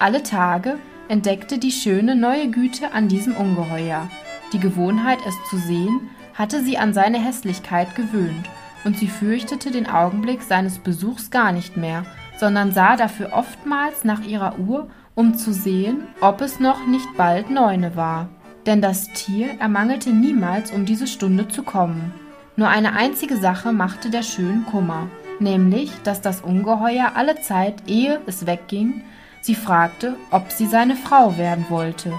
Alle 0.00 0.24
Tage 0.24 0.76
entdeckte 1.08 1.58
die 1.58 1.72
Schöne 1.72 2.16
neue 2.16 2.50
Güte 2.50 2.92
an 2.92 3.08
diesem 3.08 3.34
Ungeheuer. 3.36 4.08
Die 4.52 4.60
Gewohnheit, 4.60 5.18
es 5.26 5.34
zu 5.50 5.56
sehen, 5.58 6.10
hatte 6.34 6.62
sie 6.62 6.78
an 6.78 6.92
seine 6.92 7.18
Hässlichkeit 7.18 7.94
gewöhnt, 7.96 8.48
und 8.84 8.98
sie 8.98 9.08
fürchtete 9.08 9.70
den 9.70 9.88
Augenblick 9.88 10.42
seines 10.42 10.78
Besuchs 10.78 11.30
gar 11.30 11.52
nicht 11.52 11.76
mehr, 11.76 12.04
sondern 12.38 12.72
sah 12.72 12.96
dafür 12.96 13.32
oftmals 13.32 14.04
nach 14.04 14.22
ihrer 14.22 14.58
Uhr 14.58 14.88
um 15.16 15.34
zu 15.34 15.52
sehen, 15.52 16.04
ob 16.20 16.42
es 16.42 16.60
noch 16.60 16.86
nicht 16.86 17.16
bald 17.16 17.50
neune 17.50 17.96
war. 17.96 18.28
Denn 18.66 18.82
das 18.82 19.08
Tier 19.12 19.58
ermangelte 19.58 20.10
niemals, 20.10 20.70
um 20.70 20.84
diese 20.84 21.06
Stunde 21.06 21.48
zu 21.48 21.62
kommen. 21.62 22.12
Nur 22.56 22.68
eine 22.68 22.92
einzige 22.92 23.36
Sache 23.36 23.72
machte 23.72 24.10
der 24.10 24.22
Schönen 24.22 24.66
Kummer, 24.66 25.08
nämlich, 25.40 25.90
dass 26.04 26.20
das 26.20 26.42
Ungeheuer 26.42 27.12
alle 27.14 27.40
Zeit, 27.40 27.82
ehe 27.86 28.20
es 28.26 28.46
wegging, 28.46 29.02
sie 29.46 29.54
fragte, 29.54 30.16
ob 30.30 30.50
sie 30.50 30.66
seine 30.66 30.96
Frau 30.96 31.38
werden 31.38 31.66
wollte, 31.68 32.12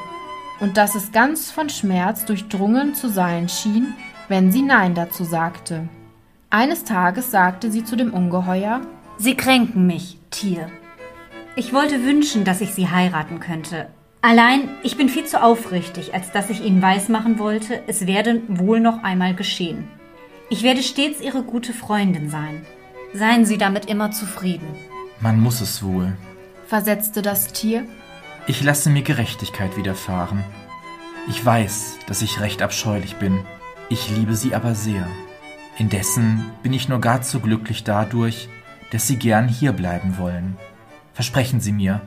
und 0.60 0.78
dass 0.78 0.96
es 0.96 1.12
ganz 1.12 1.52
von 1.52 1.70
Schmerz 1.70 2.26
durchdrungen 2.26 2.96
zu 2.96 3.10
sein 3.10 3.48
schien, 3.48 3.94
wenn 4.28 4.52
sie 4.52 4.64
Nein 4.64 4.96
dazu 4.96 5.24
sagte. 5.24 5.88
Eines 6.50 6.84
Tages 6.84 7.30
sagte 7.30 7.70
sie 7.72 7.84
zu 7.84 7.96
dem 7.96 8.14
Ungeheuer 8.14 8.82
Sie 9.20 9.36
kränken 9.36 9.88
mich, 9.88 10.20
Tier. 10.30 10.70
Ich 11.56 11.74
wollte 11.74 12.04
wünschen, 12.04 12.44
dass 12.44 12.62
ich 12.62 12.76
Sie 12.76 12.88
heiraten 12.88 13.40
könnte. 13.40 13.88
Allein, 14.22 14.70
ich 14.84 14.96
bin 14.96 15.10
viel 15.10 15.26
zu 15.26 15.42
aufrichtig, 15.42 16.14
als 16.14 16.32
dass 16.32 16.52
ich 16.52 16.64
Ihnen 16.64 16.84
weismachen 16.84 17.40
wollte, 17.40 17.82
es 17.88 18.06
werde 18.06 18.44
wohl 18.48 18.80
noch 18.80 19.02
einmal 19.02 19.34
geschehen. 19.34 19.88
Ich 20.52 20.62
werde 20.62 20.84
stets 20.84 21.20
Ihre 21.20 21.42
gute 21.42 21.74
Freundin 21.74 22.30
sein. 22.30 22.64
Seien 23.14 23.44
Sie 23.46 23.58
damit 23.58 23.88
immer 23.88 24.12
zufrieden. 24.12 24.68
Man 25.20 25.40
muss 25.40 25.62
es 25.62 25.82
wohl, 25.82 26.14
versetzte 26.68 27.22
das 27.22 27.54
Tier. 27.54 27.86
Ich 28.46 28.64
lasse 28.64 28.90
mir 28.90 29.02
Gerechtigkeit 29.02 29.78
widerfahren. 29.78 30.44
Ich 31.30 31.44
weiß, 31.44 32.00
dass 32.08 32.22
ich 32.22 32.40
recht 32.40 32.62
abscheulich 32.62 33.16
bin. 33.16 33.40
Ich 33.90 34.10
liebe 34.10 34.36
sie 34.36 34.54
aber 34.54 34.76
sehr. 34.76 35.08
Indessen 35.78 36.46
bin 36.64 36.74
ich 36.74 36.90
nur 36.90 37.00
gar 37.00 37.22
zu 37.22 37.40
glücklich 37.40 37.84
dadurch, 37.84 38.50
dass 38.92 39.08
Sie 39.08 39.18
gern 39.18 39.48
hier 39.48 39.74
bleiben 39.74 40.18
wollen. 40.18 40.58
Versprechen 41.14 41.60
Sie 41.60 41.72
mir, 41.72 42.02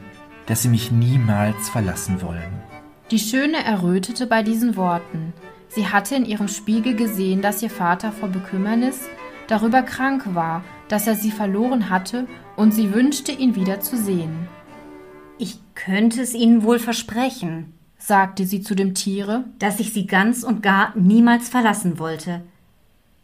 dass 0.47 0.63
Sie 0.63 0.69
mich 0.69 0.91
niemals 0.91 1.69
verlassen 1.69 2.23
wollen. 2.23 2.63
Die 3.11 3.19
Schöne 3.19 3.63
errötete 3.65 4.27
bei 4.27 4.43
diesen 4.43 4.77
Worten. 4.77 5.33
Sie 5.69 5.87
hatte 5.87 6.17
in 6.17 6.25
ihrem 6.25 6.49
Spiegel 6.49 6.97
gesehen, 6.97 7.43
dass 7.43 7.63
ihr 7.63 7.71
Vater 7.71 8.13
vor 8.13 8.29
Bekümmernis 8.29 9.09
darüber 9.47 9.83
krank 9.83 10.35
war, 10.35 10.65
dass 10.91 11.07
er 11.07 11.15
sie 11.15 11.31
verloren 11.31 11.89
hatte, 11.89 12.27
und 12.57 12.75
sie 12.75 12.93
wünschte, 12.93 13.33
ihn 13.33 13.55
wieder 13.55 13.81
zu 13.81 13.97
sehen. 13.97 14.49
Ich 15.39 15.59
könnte 15.75 16.21
es 16.21 16.35
Ihnen 16.35 16.63
wohl 16.63 16.79
versprechen, 16.79 17.73
sagte 17.97 18.45
sie 18.45 18.61
zu 18.61 18.75
dem 18.75 18.95
Tiere, 18.95 19.45
dass 19.59 19.81
ich 19.81 19.95
Sie 19.95 20.07
ganz 20.07 20.43
und 20.43 20.63
gar 20.63 20.95
niemals 20.99 21.49
verlassen 21.49 21.99
wollte. 21.99 22.43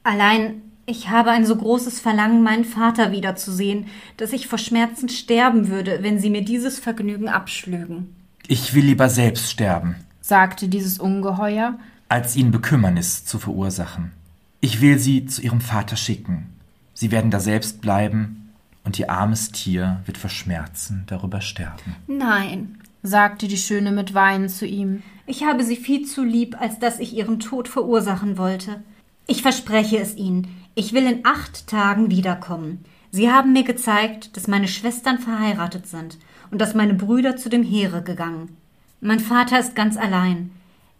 Allein 0.02 0.62
ich 0.88 1.10
habe 1.10 1.32
ein 1.32 1.44
so 1.44 1.56
großes 1.56 1.98
Verlangen, 1.98 2.44
meinen 2.44 2.64
Vater 2.64 3.10
wiederzusehen, 3.10 3.86
dass 4.16 4.32
ich 4.32 4.46
vor 4.46 4.58
Schmerzen 4.58 5.08
sterben 5.08 5.68
würde, 5.68 5.98
wenn 6.02 6.20
Sie 6.20 6.30
mir 6.30 6.44
dieses 6.44 6.78
Vergnügen 6.78 7.28
abschlügen. 7.28 8.14
Ich 8.46 8.72
will 8.72 8.84
lieber 8.84 9.08
selbst 9.08 9.50
sterben, 9.50 9.96
sagte 10.20 10.68
dieses 10.68 11.00
Ungeheuer, 11.00 11.76
als 12.08 12.36
Ihnen 12.36 12.52
Bekümmernis 12.52 13.24
zu 13.24 13.40
verursachen. 13.40 14.12
Ich 14.60 14.80
will 14.80 15.00
Sie 15.00 15.26
zu 15.26 15.42
Ihrem 15.42 15.60
Vater 15.60 15.96
schicken. 15.96 16.55
Sie 16.96 17.10
werden 17.10 17.30
da 17.30 17.40
selbst 17.40 17.82
bleiben, 17.82 18.54
und 18.82 18.98
Ihr 18.98 19.10
armes 19.10 19.50
Tier 19.50 20.00
wird 20.06 20.16
vor 20.16 20.30
Schmerzen 20.30 21.04
darüber 21.08 21.42
sterben. 21.42 21.96
Nein, 22.06 22.78
sagte 23.02 23.48
die 23.48 23.58
Schöne 23.58 23.92
mit 23.92 24.14
Weinen 24.14 24.48
zu 24.48 24.64
ihm. 24.64 25.02
Ich 25.26 25.44
habe 25.44 25.62
Sie 25.62 25.76
viel 25.76 26.06
zu 26.06 26.24
lieb, 26.24 26.58
als 26.58 26.78
dass 26.78 26.98
ich 26.98 27.12
Ihren 27.12 27.38
Tod 27.38 27.68
verursachen 27.68 28.38
wollte. 28.38 28.82
Ich 29.26 29.42
verspreche 29.42 29.98
es 29.98 30.16
Ihnen, 30.16 30.48
ich 30.74 30.94
will 30.94 31.06
in 31.06 31.26
acht 31.26 31.66
Tagen 31.66 32.10
wiederkommen. 32.10 32.82
Sie 33.10 33.30
haben 33.30 33.52
mir 33.52 33.64
gezeigt, 33.64 34.34
dass 34.34 34.46
meine 34.46 34.68
Schwestern 34.68 35.18
verheiratet 35.18 35.86
sind 35.86 36.16
und 36.50 36.60
dass 36.60 36.74
meine 36.74 36.94
Brüder 36.94 37.36
zu 37.36 37.50
dem 37.50 37.62
Heere 37.62 38.02
gegangen. 38.02 38.56
Mein 39.02 39.20
Vater 39.20 39.58
ist 39.60 39.74
ganz 39.74 39.98
allein. 39.98 40.50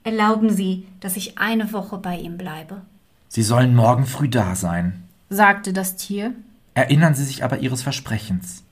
Erlauben 0.04 0.50
Sie, 0.50 0.86
dass 1.00 1.16
ich 1.16 1.38
eine 1.38 1.72
Woche 1.72 1.96
bei 1.96 2.18
ihm 2.18 2.36
bleibe. 2.36 2.82
Sie 3.28 3.42
sollen 3.42 3.74
morgen 3.74 4.04
früh 4.04 4.28
da 4.28 4.54
sein, 4.54 5.05
sagte 5.28 5.72
das 5.72 5.96
Tier. 5.96 6.34
Erinnern 6.74 7.14
Sie 7.14 7.24
sich 7.24 7.42
aber 7.44 7.58
Ihres 7.58 7.82
Versprechens. 7.82 8.64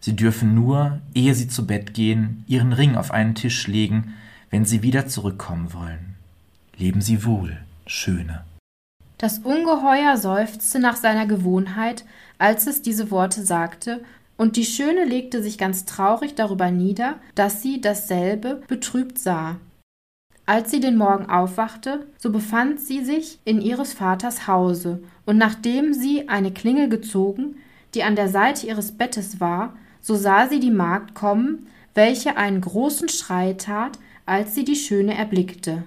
Sie 0.00 0.16
dürfen 0.16 0.54
nur, 0.54 1.00
ehe 1.14 1.34
Sie 1.34 1.48
zu 1.48 1.66
Bett 1.66 1.94
gehen, 1.94 2.44
Ihren 2.46 2.72
Ring 2.72 2.96
auf 2.96 3.10
einen 3.10 3.34
Tisch 3.34 3.66
legen, 3.66 4.14
wenn 4.48 4.64
Sie 4.64 4.82
wieder 4.82 5.06
zurückkommen 5.06 5.72
wollen. 5.74 6.16
Leben 6.76 7.00
Sie 7.00 7.24
wohl, 7.24 7.58
Schöne. 7.86 8.44
Das 9.18 9.40
Ungeheuer 9.40 10.16
seufzte 10.16 10.78
nach 10.78 10.96
seiner 10.96 11.26
Gewohnheit, 11.26 12.04
als 12.38 12.66
es 12.66 12.80
diese 12.80 13.10
Worte 13.10 13.44
sagte, 13.44 14.02
und 14.38 14.56
die 14.56 14.64
Schöne 14.64 15.04
legte 15.04 15.42
sich 15.42 15.58
ganz 15.58 15.84
traurig 15.84 16.34
darüber 16.34 16.70
nieder, 16.70 17.16
dass 17.34 17.60
sie 17.60 17.82
dasselbe 17.82 18.62
betrübt 18.68 19.18
sah. 19.18 19.58
Als 20.46 20.70
sie 20.70 20.80
den 20.80 20.96
Morgen 20.96 21.28
aufwachte, 21.28 22.06
so 22.16 22.32
befand 22.32 22.80
sie 22.80 23.04
sich 23.04 23.38
in 23.44 23.60
ihres 23.60 23.92
Vaters 23.92 24.46
Hause, 24.46 25.02
und 25.30 25.38
nachdem 25.38 25.94
sie 25.94 26.28
eine 26.28 26.50
Klingel 26.50 26.88
gezogen, 26.88 27.54
die 27.94 28.02
an 28.02 28.16
der 28.16 28.28
Seite 28.28 28.66
ihres 28.66 28.90
Bettes 28.90 29.38
war, 29.38 29.76
so 30.00 30.16
sah 30.16 30.48
sie 30.48 30.58
die 30.58 30.72
Magd 30.72 31.14
kommen, 31.14 31.68
welche 31.94 32.36
einen 32.36 32.60
großen 32.60 33.08
Schrei 33.08 33.52
tat, 33.52 34.00
als 34.26 34.56
sie 34.56 34.64
die 34.64 34.74
Schöne 34.74 35.14
erblickte. 35.14 35.84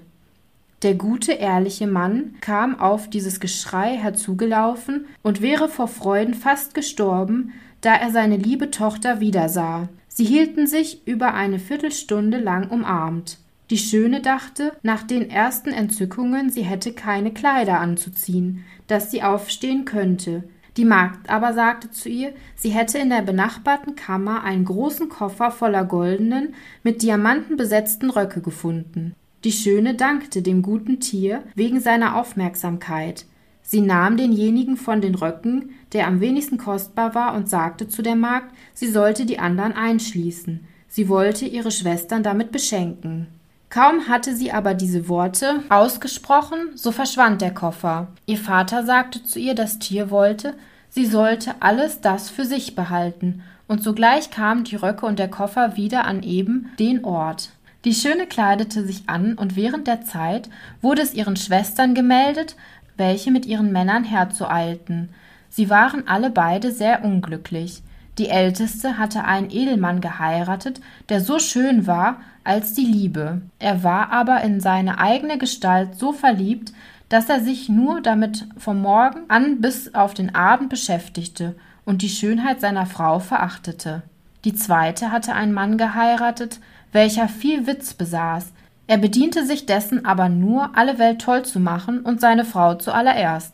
Der 0.81 0.93
gute, 0.93 1.33
ehrliche 1.33 1.87
Mann 1.87 2.35
kam 2.39 2.79
auf 2.79 3.09
dieses 3.09 3.41
Geschrei 3.41 3.97
herzugelaufen 3.97 5.07
und 5.23 5.41
wäre 5.41 5.67
vor 5.67 5.89
Freuden 5.89 6.35
fast 6.35 6.73
gestorben, 6.73 7.51
da 7.81 7.95
er 7.95 8.11
seine 8.11 8.37
liebe 8.37 8.71
Tochter 8.71 9.19
wiedersah. 9.19 9.89
Sie 10.07 10.23
hielten 10.23 10.67
sich 10.67 11.05
über 11.05 11.33
eine 11.33 11.59
Viertelstunde 11.59 12.37
lang 12.37 12.69
umarmt. 12.69 13.39
Die 13.69 13.77
Schöne 13.77 14.21
dachte 14.21 14.73
nach 14.83 15.03
den 15.03 15.29
ersten 15.29 15.69
Entzückungen, 15.69 16.49
sie 16.49 16.63
hätte 16.63 16.93
keine 16.93 17.31
Kleider 17.31 17.79
anzuziehen, 17.79 18.63
dass 18.87 19.09
sie 19.09 19.23
aufstehen 19.23 19.85
könnte. 19.85 20.43
Die 20.75 20.85
Magd 20.85 21.29
aber 21.29 21.53
sagte 21.53 21.91
zu 21.91 22.09
ihr, 22.09 22.33
sie 22.55 22.69
hätte 22.69 22.97
in 22.97 23.09
der 23.09 23.21
benachbarten 23.21 23.95
Kammer 23.95 24.43
einen 24.43 24.65
großen 24.65 25.07
Koffer 25.07 25.51
voller 25.51 25.85
goldenen, 25.85 26.55
mit 26.83 27.01
Diamanten 27.01 27.57
besetzten 27.57 28.09
Röcke 28.09 28.41
gefunden. 28.41 29.15
Die 29.43 29.51
Schöne 29.51 29.93
dankte 29.93 30.41
dem 30.41 30.61
guten 30.61 30.99
Tier 30.99 31.43
wegen 31.55 31.79
seiner 31.79 32.15
Aufmerksamkeit. 32.15 33.25
Sie 33.61 33.81
nahm 33.81 34.17
denjenigen 34.17 34.77
von 34.77 34.99
den 34.99 35.15
Röcken, 35.15 35.71
der 35.93 36.07
am 36.07 36.21
wenigsten 36.21 36.57
kostbar 36.57 37.13
war, 37.15 37.35
und 37.35 37.49
sagte 37.49 37.87
zu 37.87 38.01
der 38.01 38.15
Magd, 38.15 38.53
sie 38.73 38.87
sollte 38.87 39.25
die 39.25 39.39
anderen 39.39 39.73
einschließen. 39.73 40.65
Sie 40.87 41.07
wollte 41.07 41.45
ihre 41.45 41.71
Schwestern 41.71 42.23
damit 42.23 42.51
beschenken. 42.51 43.27
Kaum 43.73 44.07
hatte 44.07 44.35
sie 44.35 44.51
aber 44.51 44.75
diese 44.75 45.09
Worte 45.09 45.63
ausgesprochen, 45.69 46.59
so 46.75 46.91
verschwand 46.91 47.41
der 47.41 47.55
Koffer. 47.55 48.09
Ihr 48.27 48.37
Vater 48.37 48.85
sagte 48.85 49.23
zu 49.23 49.39
ihr, 49.39 49.55
das 49.55 49.79
Tier 49.79 50.11
wollte, 50.11 50.53
sie 50.89 51.07
sollte 51.07 51.55
alles 51.59 51.99
das 51.99 52.29
für 52.29 52.45
sich 52.45 52.75
behalten, 52.75 53.41
und 53.67 53.81
sogleich 53.81 54.29
kamen 54.29 54.63
die 54.63 54.75
Röcke 54.75 55.07
und 55.07 55.17
der 55.17 55.27
Koffer 55.27 55.75
wieder 55.75 56.05
an 56.05 56.21
eben 56.21 56.69
den 56.77 57.03
Ort. 57.03 57.49
Die 57.83 57.95
Schöne 57.95 58.27
kleidete 58.27 58.85
sich 58.85 59.09
an, 59.09 59.33
und 59.33 59.55
während 59.55 59.87
der 59.87 60.03
Zeit 60.03 60.51
wurde 60.83 61.01
es 61.01 61.15
ihren 61.15 61.35
Schwestern 61.35 61.95
gemeldet, 61.95 62.55
welche 62.95 63.31
mit 63.31 63.47
ihren 63.47 63.71
Männern 63.71 64.03
herzueilten. 64.03 65.09
Sie 65.49 65.71
waren 65.71 66.07
alle 66.07 66.29
beide 66.29 66.71
sehr 66.71 67.03
unglücklich. 67.03 67.81
Die 68.17 68.29
älteste 68.29 68.97
hatte 68.97 69.23
einen 69.25 69.49
Edelmann 69.49 69.99
geheiratet, 69.99 70.81
der 71.09 71.21
so 71.21 71.39
schön 71.39 71.87
war 71.87 72.17
als 72.43 72.73
die 72.73 72.85
Liebe. 72.85 73.41
Er 73.59 73.83
war 73.83 74.11
aber 74.11 74.41
in 74.41 74.59
seine 74.59 74.99
eigene 74.99 75.37
Gestalt 75.37 75.95
so 75.95 76.13
verliebt, 76.13 76.73
dass 77.09 77.29
er 77.29 77.39
sich 77.39 77.69
nur 77.69 78.01
damit 78.01 78.47
vom 78.57 78.81
Morgen 78.81 79.21
an 79.29 79.61
bis 79.61 79.93
auf 79.95 80.13
den 80.13 80.35
Abend 80.35 80.69
beschäftigte 80.69 81.55
und 81.85 82.01
die 82.01 82.09
Schönheit 82.09 82.61
seiner 82.61 82.85
Frau 82.85 83.19
verachtete. 83.19 84.03
Die 84.45 84.53
zweite 84.53 85.11
hatte 85.11 85.33
einen 85.33 85.53
Mann 85.53 85.77
geheiratet, 85.77 86.59
welcher 86.91 87.27
viel 87.27 87.65
Witz 87.65 87.93
besaß. 87.93 88.51
Er 88.87 88.97
bediente 88.97 89.45
sich 89.45 89.65
dessen 89.65 90.05
aber 90.05 90.29
nur, 90.29 90.77
alle 90.77 90.99
Welt 90.99 91.21
toll 91.21 91.43
zu 91.43 91.59
machen 91.59 92.01
und 92.01 92.19
seine 92.19 92.45
Frau 92.45 92.75
zuallererst. 92.75 93.53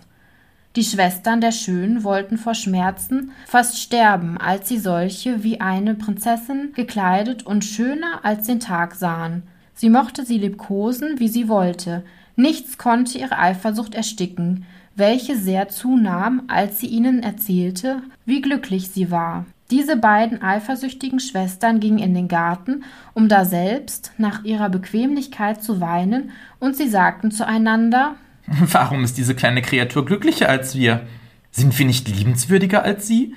Die 0.80 0.86
Schwestern 0.86 1.42
der 1.42 1.52
Schönen 1.52 2.06
wollten 2.06 2.38
vor 2.38 2.56
Schmerzen 2.56 3.34
fast 3.48 3.80
sterben, 3.80 4.38
als 4.38 4.70
sie 4.70 4.78
solche 4.78 5.44
wie 5.44 5.60
eine 5.60 5.94
Prinzessin 5.94 6.72
gekleidet 6.74 7.46
und 7.46 7.66
schöner 7.66 8.24
als 8.24 8.48
den 8.48 8.62
Tag 8.62 8.96
sahen. 8.96 9.44
Sie 9.74 9.90
mochte 9.90 10.24
sie 10.24 10.38
liebkosen, 10.38 11.20
wie 11.20 11.28
sie 11.28 11.50
wollte. 11.50 12.06
Nichts 12.38 12.78
konnte 12.78 13.18
ihre 13.18 13.38
Eifersucht 13.38 13.94
ersticken, 13.94 14.66
welche 14.96 15.36
sehr 15.36 15.68
zunahm, 15.68 16.44
als 16.48 16.80
sie 16.80 16.88
ihnen 16.88 17.24
erzählte, 17.24 18.02
wie 18.26 18.40
glücklich 18.40 18.88
sie 18.88 19.12
war. 19.12 19.46
Diese 19.72 19.98
beiden 19.98 20.42
eifersüchtigen 20.42 21.20
Schwestern 21.20 21.82
gingen 21.82 22.00
in 22.00 22.14
den 22.14 22.30
Garten, 22.30 22.86
um 23.14 23.28
daselbst 23.28 24.14
nach 24.18 24.46
ihrer 24.46 24.70
Bequemlichkeit 24.70 25.62
zu 25.62 25.82
weinen, 25.82 26.32
und 26.62 26.78
sie 26.78 26.88
sagten 26.88 27.32
zueinander 27.32 28.16
Warum 28.72 29.04
ist 29.04 29.18
diese 29.18 29.36
kleine 29.36 29.62
Kreatur 29.62 30.06
glücklicher 30.06 30.50
als 30.50 30.76
wir? 30.76 31.06
Sind 31.52 31.78
wir 31.78 31.86
nicht 31.86 32.08
liebenswürdiger 32.08 32.84
als 32.84 33.08
sie? 33.08 33.36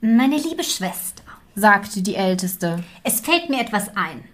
Meine 0.00 0.36
liebe 0.36 0.64
Schwester, 0.64 1.22
sagte 1.54 2.02
die 2.02 2.16
Älteste. 2.16 2.82
Es 3.02 3.20
fällt 3.20 3.48
mir 3.50 3.60
etwas 3.60 3.96
ein. 3.96 4.24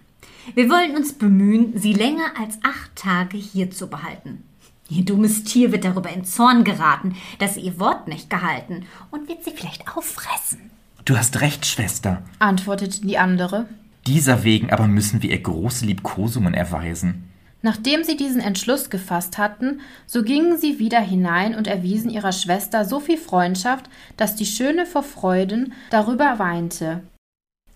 Wir 0.55 0.69
wollen 0.69 0.95
uns 0.95 1.13
bemühen, 1.13 1.77
sie 1.77 1.93
länger 1.93 2.33
als 2.39 2.59
acht 2.63 2.95
Tage 2.95 3.37
hier 3.37 3.71
zu 3.71 3.87
behalten. 3.87 4.43
Ihr 4.89 5.05
dummes 5.05 5.43
Tier 5.45 5.71
wird 5.71 5.85
darüber 5.85 6.09
in 6.09 6.25
Zorn 6.25 6.63
geraten, 6.63 7.15
dass 7.39 7.55
sie 7.55 7.61
ihr 7.61 7.79
Wort 7.79 8.07
nicht 8.07 8.29
gehalten 8.29 8.85
und 9.09 9.29
wird 9.29 9.43
sie 9.43 9.51
vielleicht 9.51 9.87
auffressen. 9.95 10.69
Du 11.05 11.17
hast 11.17 11.41
recht, 11.41 11.65
Schwester, 11.65 12.23
antwortete 12.39 13.01
die 13.01 13.17
andere. 13.17 13.67
Dieser 14.05 14.43
wegen 14.43 14.71
aber 14.71 14.87
müssen 14.87 15.21
wir 15.21 15.31
ihr 15.31 15.41
große 15.41 15.85
Liebkosungen 15.85 16.53
erweisen. 16.53 17.29
Nachdem 17.65 18.03
sie 18.03 18.17
diesen 18.17 18.41
Entschluss 18.41 18.89
gefasst 18.89 19.37
hatten, 19.37 19.79
so 20.05 20.21
gingen 20.21 20.57
sie 20.57 20.79
wieder 20.79 20.99
hinein 20.99 21.55
und 21.55 21.65
erwiesen 21.65 22.11
ihrer 22.11 22.33
Schwester 22.33 22.83
so 22.83 22.99
viel 22.99 23.17
Freundschaft, 23.17 23.89
dass 24.17 24.35
die 24.35 24.45
Schöne 24.45 24.85
vor 24.85 25.01
Freuden 25.01 25.71
darüber 25.89 26.39
weinte. 26.39 27.01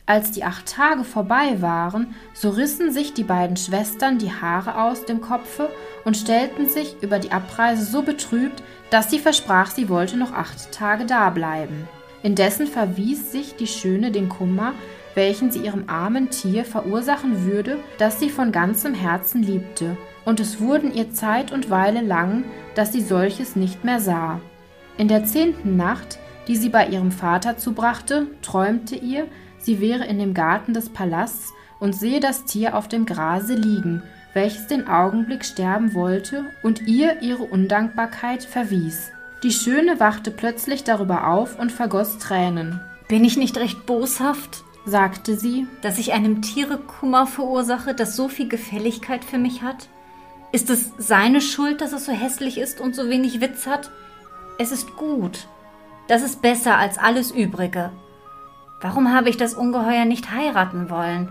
Als 0.05 0.31
die 0.31 0.43
acht 0.43 0.65
Tage 0.65 1.05
vorbei 1.05 1.61
waren, 1.61 2.15
so 2.33 2.49
rissen 2.49 2.91
sich 2.91 3.13
die 3.13 3.23
beiden 3.23 3.55
Schwestern 3.55 4.17
die 4.17 4.31
Haare 4.31 4.81
aus 4.81 5.05
dem 5.05 5.21
Kopfe 5.21 5.69
und 6.03 6.17
stellten 6.17 6.69
sich 6.69 6.95
über 7.01 7.17
die 7.17 7.31
Abreise 7.31 7.85
so 7.85 8.01
betrübt, 8.01 8.63
dass 8.89 9.09
sie 9.09 9.19
versprach, 9.19 9.71
sie 9.71 9.87
wollte 9.87 10.17
noch 10.17 10.33
acht 10.33 10.71
Tage 10.73 11.05
dableiben. 11.05 11.87
Indessen 12.23 12.67
verwies 12.67 13.31
sich 13.31 13.55
die 13.55 13.67
Schöne 13.67 14.11
den 14.11 14.27
Kummer, 14.27 14.73
welchen 15.17 15.51
sie 15.51 15.59
ihrem 15.59 15.85
armen 15.87 16.29
Tier 16.29 16.63
verursachen 16.63 17.43
würde, 17.43 17.79
das 17.97 18.19
sie 18.19 18.29
von 18.29 18.51
ganzem 18.51 18.93
Herzen 18.93 19.41
liebte, 19.41 19.97
und 20.25 20.39
es 20.39 20.61
wurden 20.61 20.93
ihr 20.93 21.11
Zeit 21.11 21.51
und 21.51 21.71
Weile 21.71 22.01
lang, 22.01 22.45
dass 22.75 22.93
sie 22.93 23.01
solches 23.01 23.55
nicht 23.55 23.83
mehr 23.83 23.99
sah. 23.99 24.39
In 24.97 25.07
der 25.07 25.25
zehnten 25.25 25.75
Nacht, 25.75 26.19
die 26.47 26.55
sie 26.55 26.69
bei 26.69 26.87
ihrem 26.87 27.11
Vater 27.11 27.57
zubrachte, 27.57 28.27
träumte 28.43 28.95
ihr, 28.95 29.27
sie 29.57 29.81
wäre 29.81 30.05
in 30.05 30.19
dem 30.19 30.35
Garten 30.35 30.73
des 30.73 30.89
Palasts 30.89 31.51
und 31.79 31.95
sehe 31.95 32.19
das 32.19 32.45
Tier 32.45 32.77
auf 32.77 32.87
dem 32.87 33.07
Grase 33.07 33.55
liegen, 33.55 34.03
welches 34.35 34.67
den 34.67 34.87
Augenblick 34.87 35.43
sterben 35.43 35.95
wollte 35.95 36.45
und 36.61 36.87
ihr 36.87 37.23
ihre 37.23 37.43
Undankbarkeit 37.43 38.43
verwies. 38.43 39.09
Die 39.41 39.51
Schöne 39.51 39.99
wachte 39.99 40.29
plötzlich 40.29 40.83
darüber 40.83 41.27
auf 41.27 41.57
und 41.57 41.71
vergoß 41.71 42.19
Tränen. 42.19 42.79
Bin 43.07 43.25
ich 43.25 43.35
nicht 43.35 43.57
recht 43.57 43.87
boshaft? 43.87 44.63
Sagte 44.87 45.35
sie, 45.35 45.67
dass 45.81 45.99
ich 45.99 46.13
einem 46.13 46.41
Tiere 46.41 46.77
Kummer 46.77 47.27
verursache, 47.27 47.93
das 47.93 48.15
so 48.15 48.29
viel 48.29 48.47
Gefälligkeit 48.47 49.25
für 49.25 49.37
mich 49.37 49.61
hat? 49.61 49.89
Ist 50.53 50.69
es 50.69 50.93
seine 50.97 51.41
Schuld, 51.41 51.81
dass 51.81 51.91
es 51.91 52.05
so 52.05 52.13
hässlich 52.13 52.57
ist 52.57 52.79
und 52.79 52.95
so 52.95 53.09
wenig 53.09 53.41
Witz 53.41 53.67
hat? 53.67 53.91
Es 54.57 54.71
ist 54.71 54.95
gut. 54.95 55.47
Das 56.07 56.23
ist 56.23 56.41
besser 56.41 56.77
als 56.77 56.97
alles 56.97 57.31
Übrige. 57.31 57.91
Warum 58.79 59.13
habe 59.13 59.29
ich 59.29 59.35
das 59.35 59.53
Ungeheuer 59.53 60.05
nicht 60.05 60.31
heiraten 60.31 60.89
wollen? 60.89 61.27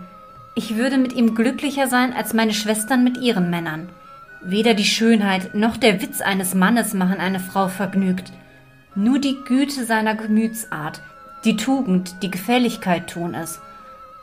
Ich 0.55 0.75
würde 0.75 0.99
mit 0.99 1.13
ihm 1.13 1.33
glücklicher 1.33 1.87
sein 1.87 2.13
als 2.13 2.33
meine 2.33 2.53
Schwestern 2.53 3.03
mit 3.03 3.17
ihren 3.17 3.49
Männern. 3.49 3.89
Weder 4.43 4.75
die 4.75 4.85
Schönheit 4.85 5.55
noch 5.55 5.77
der 5.77 5.99
Witz 6.01 6.21
eines 6.21 6.53
Mannes 6.53 6.93
machen 6.93 7.19
eine 7.19 7.39
Frau 7.39 7.69
vergnügt. 7.69 8.31
Nur 8.93 9.17
die 9.17 9.37
Güte 9.45 9.83
seiner 9.83 10.13
Gemütsart, 10.13 11.01
die 11.43 11.55
Tugend, 11.55 12.15
die 12.21 12.31
Gefälligkeit 12.31 13.09
tun 13.09 13.33
es. 13.33 13.59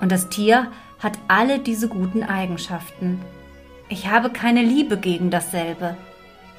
Und 0.01 0.11
das 0.13 0.29
Tier 0.29 0.69
hat 0.99 1.19
alle 1.29 1.59
diese 1.59 1.89
guten 1.89 2.23
Eigenschaften. 2.23 3.21
Ich 3.89 4.09
habe 4.09 4.31
keine 4.31 4.63
Liebe 4.63 4.97
gegen 4.97 5.31
dasselbe. 5.31 5.97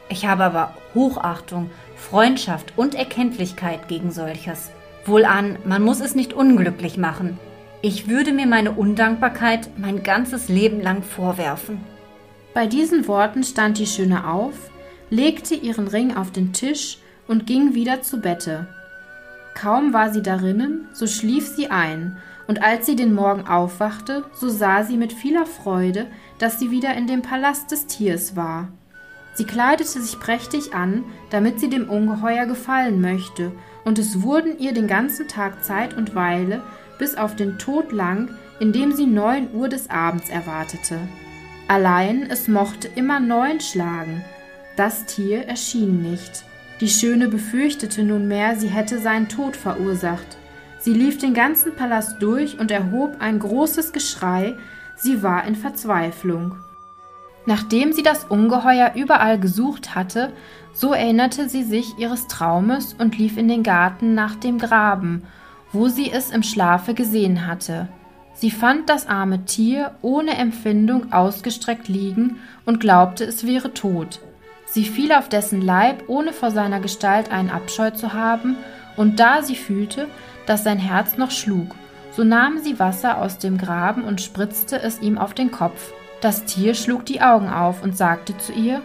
Ich 0.10 0.26
habe 0.26 0.44
aber 0.44 0.74
Hochachtung, 0.94 1.70
Freundschaft 1.96 2.74
und 2.78 2.96
Erkenntlichkeit 2.96 3.88
gegen 3.88 4.12
solches. 4.12 4.72
Wohlan, 5.06 5.58
man 5.66 5.82
muss 5.84 6.00
es 6.00 6.16
nicht 6.16 6.34
unglücklich 6.34 6.98
machen. 6.98 7.40
Ich 7.82 8.08
würde 8.08 8.32
mir 8.32 8.48
meine 8.48 8.72
Undankbarkeit 8.72 9.70
mein 9.78 10.04
ganzes 10.04 10.50
Leben 10.50 10.82
lang 10.82 11.04
vorwerfen. 11.04 11.80
Bei 12.54 12.68
diesen 12.68 13.08
Worten 13.08 13.44
stand 13.44 13.78
die 13.78 13.86
Schöne 13.86 14.28
auf, 14.28 14.54
legte 15.10 15.56
ihren 15.56 15.88
Ring 15.88 16.16
auf 16.16 16.32
den 16.32 16.54
Tisch 16.54 17.00
und 17.28 17.46
ging 17.46 17.74
wieder 17.74 18.02
zu 18.02 18.22
Bette. 18.22 18.68
Kaum 19.56 19.94
war 19.94 20.12
sie 20.12 20.22
darinnen, 20.22 20.88
so 20.94 21.08
schlief 21.08 21.48
sie 21.48 21.72
ein, 21.72 22.18
und 22.46 22.62
als 22.62 22.86
sie 22.86 22.96
den 22.96 23.14
Morgen 23.14 23.48
aufwachte, 23.48 24.26
so 24.34 24.50
sah 24.50 24.84
sie 24.84 24.98
mit 24.98 25.14
vieler 25.14 25.46
Freude, 25.46 26.08
dass 26.38 26.60
sie 26.60 26.70
wieder 26.70 26.94
in 26.94 27.08
dem 27.08 27.22
Palast 27.22 27.72
des 27.72 27.88
Tiers 27.88 28.36
war. 28.36 28.68
Sie 29.34 29.46
kleidete 29.46 30.02
sich 30.02 30.20
prächtig 30.20 30.74
an, 30.74 31.06
damit 31.30 31.60
sie 31.60 31.70
dem 31.70 31.90
Ungeheuer 31.90 32.46
gefallen 32.46 33.02
möchte, 33.02 33.52
und 33.86 33.98
es 33.98 34.22
wurden 34.22 34.60
ihr 34.60 34.74
den 34.74 34.88
ganzen 34.88 35.28
Tag 35.28 35.64
Zeit 35.64 35.96
und 35.96 36.16
Weile, 36.16 36.62
bis 37.00 37.16
auf 37.16 37.36
den 37.36 37.58
Tod 37.58 37.92
lang, 37.92 38.30
indem 38.60 38.92
sie 38.92 39.06
neun 39.06 39.54
Uhr 39.54 39.70
des 39.70 39.90
Abends 39.90 40.30
erwartete. 40.30 41.00
Allein 41.68 42.30
es 42.30 42.48
mochte 42.48 42.90
immer 42.90 43.20
neun 43.20 43.60
schlagen. 43.60 44.24
Das 44.76 45.06
Tier 45.06 45.48
erschien 45.48 46.02
nicht. 46.02 46.44
Die 46.82 46.90
Schöne 46.90 47.30
befürchtete 47.30 48.04
nunmehr, 48.04 48.58
sie 48.58 48.68
hätte 48.68 49.00
seinen 49.00 49.30
Tod 49.30 49.56
verursacht. 49.56 50.38
Sie 50.80 50.94
lief 50.94 51.18
den 51.18 51.34
ganzen 51.34 51.74
Palast 51.76 52.22
durch 52.22 52.60
und 52.60 52.70
erhob 52.70 53.16
ein 53.20 53.40
großes 53.40 53.94
Geschrei, 53.94 54.56
sie 54.96 55.24
war 55.24 55.46
in 55.46 55.56
Verzweiflung. 55.56 56.58
Nachdem 57.46 57.94
sie 57.94 58.04
das 58.04 58.26
Ungeheuer 58.26 58.92
überall 58.96 59.40
gesucht 59.40 59.96
hatte, 59.96 60.34
so 60.74 60.94
erinnerte 60.94 61.48
sie 61.48 61.64
sich 61.64 61.98
ihres 61.98 62.28
Traumes 62.28 62.94
und 62.94 63.18
lief 63.18 63.38
in 63.38 63.48
den 63.48 63.64
Garten 63.64 64.14
nach 64.14 64.36
dem 64.36 64.58
Graben, 64.58 65.24
wo 65.72 65.88
sie 65.88 66.12
es 66.12 66.32
im 66.32 66.44
Schlafe 66.44 66.94
gesehen 66.94 67.48
hatte. 67.48 67.88
Sie 68.34 68.52
fand 68.52 68.90
das 68.90 69.08
arme 69.08 69.46
Tier 69.46 69.92
ohne 70.02 70.38
Empfindung 70.38 71.14
ausgestreckt 71.14 71.88
liegen 71.88 72.38
und 72.66 72.82
glaubte, 72.82 73.24
es 73.24 73.46
wäre 73.48 73.74
tot. 73.74 74.20
Sie 74.76 74.84
fiel 74.84 75.14
auf 75.14 75.30
dessen 75.30 75.62
Leib, 75.62 76.04
ohne 76.08 76.34
vor 76.34 76.52
seiner 76.52 76.82
Gestalt 76.82 77.32
einen 77.32 77.50
Abscheu 77.50 77.92
zu 77.92 78.12
haben, 78.12 78.58
und 78.98 79.22
da 79.22 79.42
sie 79.42 79.56
fühlte, 79.56 80.10
dass 80.48 80.66
sein 80.66 80.80
Herz 80.80 81.16
noch 81.16 81.32
schlug, 81.32 81.74
so 82.12 82.26
nahm 82.26 82.62
sie 82.62 82.78
Wasser 82.78 83.20
aus 83.22 83.38
dem 83.38 83.58
Graben 83.58 84.04
und 84.04 84.20
spritzte 84.20 84.82
es 84.82 85.00
ihm 85.00 85.18
auf 85.18 85.34
den 85.34 85.50
Kopf. 85.50 85.94
Das 86.20 86.44
Tier 86.44 86.76
schlug 86.76 87.06
die 87.06 87.22
Augen 87.22 87.48
auf 87.48 87.84
und 87.84 87.96
sagte 87.96 88.38
zu 88.38 88.52
ihr 88.52 88.82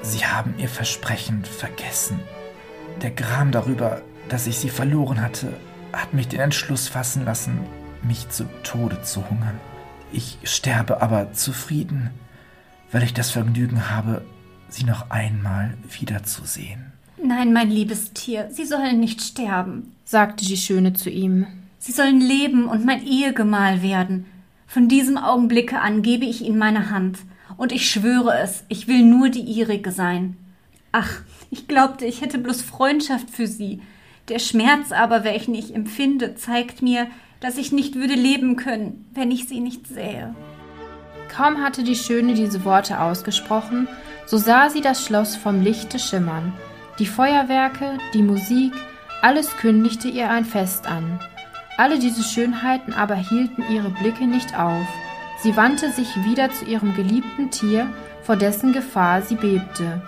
Sie 0.00 0.24
haben 0.24 0.54
Ihr 0.56 0.70
Versprechen 0.70 1.44
vergessen. 1.44 2.18
Der 3.02 3.10
Gram 3.10 3.52
darüber, 3.52 4.00
dass 4.30 4.46
ich 4.46 4.56
Sie 4.56 4.70
verloren 4.70 5.20
hatte, 5.20 5.52
hat 5.92 6.14
mich 6.14 6.28
den 6.28 6.40
Entschluss 6.40 6.88
fassen 6.88 7.26
lassen, 7.26 7.60
mich 8.02 8.30
zu 8.30 8.44
Tode 8.62 9.02
zu 9.02 9.28
hungern. 9.28 9.60
Ich 10.12 10.38
sterbe 10.44 11.02
aber 11.02 11.34
zufrieden, 11.34 12.08
weil 12.90 13.02
ich 13.02 13.12
das 13.12 13.30
Vergnügen 13.30 13.90
habe, 13.90 14.22
Sie 14.68 14.84
noch 14.84 15.10
einmal 15.10 15.76
wiederzusehen. 15.98 16.92
Nein, 17.22 17.52
mein 17.52 17.70
liebes 17.70 18.12
Tier, 18.12 18.48
Sie 18.50 18.64
sollen 18.64 19.00
nicht 19.00 19.22
sterben, 19.22 19.94
sagte 20.04 20.44
die 20.44 20.56
Schöne 20.56 20.92
zu 20.92 21.10
ihm. 21.10 21.46
Sie 21.78 21.92
sollen 21.92 22.20
leben 22.20 22.66
und 22.66 22.84
mein 22.84 23.06
Ehegemahl 23.06 23.82
werden. 23.82 24.26
Von 24.66 24.88
diesem 24.88 25.16
Augenblicke 25.16 25.80
an 25.80 26.02
gebe 26.02 26.24
ich 26.24 26.42
Ihnen 26.42 26.58
meine 26.58 26.90
Hand, 26.90 27.18
und 27.56 27.72
ich 27.72 27.88
schwöre 27.88 28.38
es, 28.38 28.64
ich 28.68 28.86
will 28.88 29.02
nur 29.02 29.30
die 29.30 29.40
ihrige 29.40 29.90
sein. 29.90 30.36
Ach, 30.92 31.20
ich 31.50 31.68
glaubte, 31.68 32.04
ich 32.04 32.20
hätte 32.20 32.38
bloß 32.38 32.62
Freundschaft 32.62 33.30
für 33.30 33.46
Sie. 33.46 33.80
Der 34.28 34.38
Schmerz 34.38 34.92
aber, 34.92 35.24
welchen 35.24 35.54
ich 35.54 35.74
empfinde, 35.74 36.34
zeigt 36.34 36.82
mir, 36.82 37.06
dass 37.40 37.58
ich 37.58 37.72
nicht 37.72 37.94
würde 37.94 38.14
leben 38.14 38.56
können, 38.56 39.08
wenn 39.14 39.30
ich 39.30 39.46
Sie 39.46 39.60
nicht 39.60 39.86
sähe. 39.86 40.34
Kaum 41.28 41.62
hatte 41.62 41.82
die 41.82 41.96
Schöne 41.96 42.34
diese 42.34 42.64
Worte 42.64 43.00
ausgesprochen, 43.00 43.88
so 44.26 44.36
sah 44.36 44.68
sie 44.68 44.80
das 44.80 45.04
Schloss 45.04 45.36
vom 45.36 45.62
Lichte 45.62 45.98
schimmern. 45.98 46.52
Die 46.98 47.06
Feuerwerke, 47.06 47.98
die 48.12 48.22
Musik, 48.22 48.74
alles 49.22 49.56
kündigte 49.56 50.08
ihr 50.08 50.30
ein 50.30 50.44
Fest 50.44 50.86
an. 50.86 51.20
Alle 51.78 51.98
diese 51.98 52.22
Schönheiten 52.22 52.92
aber 52.92 53.14
hielten 53.14 53.64
ihre 53.70 53.90
Blicke 53.90 54.26
nicht 54.26 54.58
auf. 54.58 54.86
Sie 55.42 55.56
wandte 55.56 55.90
sich 55.90 56.08
wieder 56.24 56.50
zu 56.50 56.64
ihrem 56.64 56.94
geliebten 56.94 57.50
Tier, 57.50 57.86
vor 58.22 58.36
dessen 58.36 58.72
Gefahr 58.72 59.22
sie 59.22 59.36
bebte. 59.36 60.02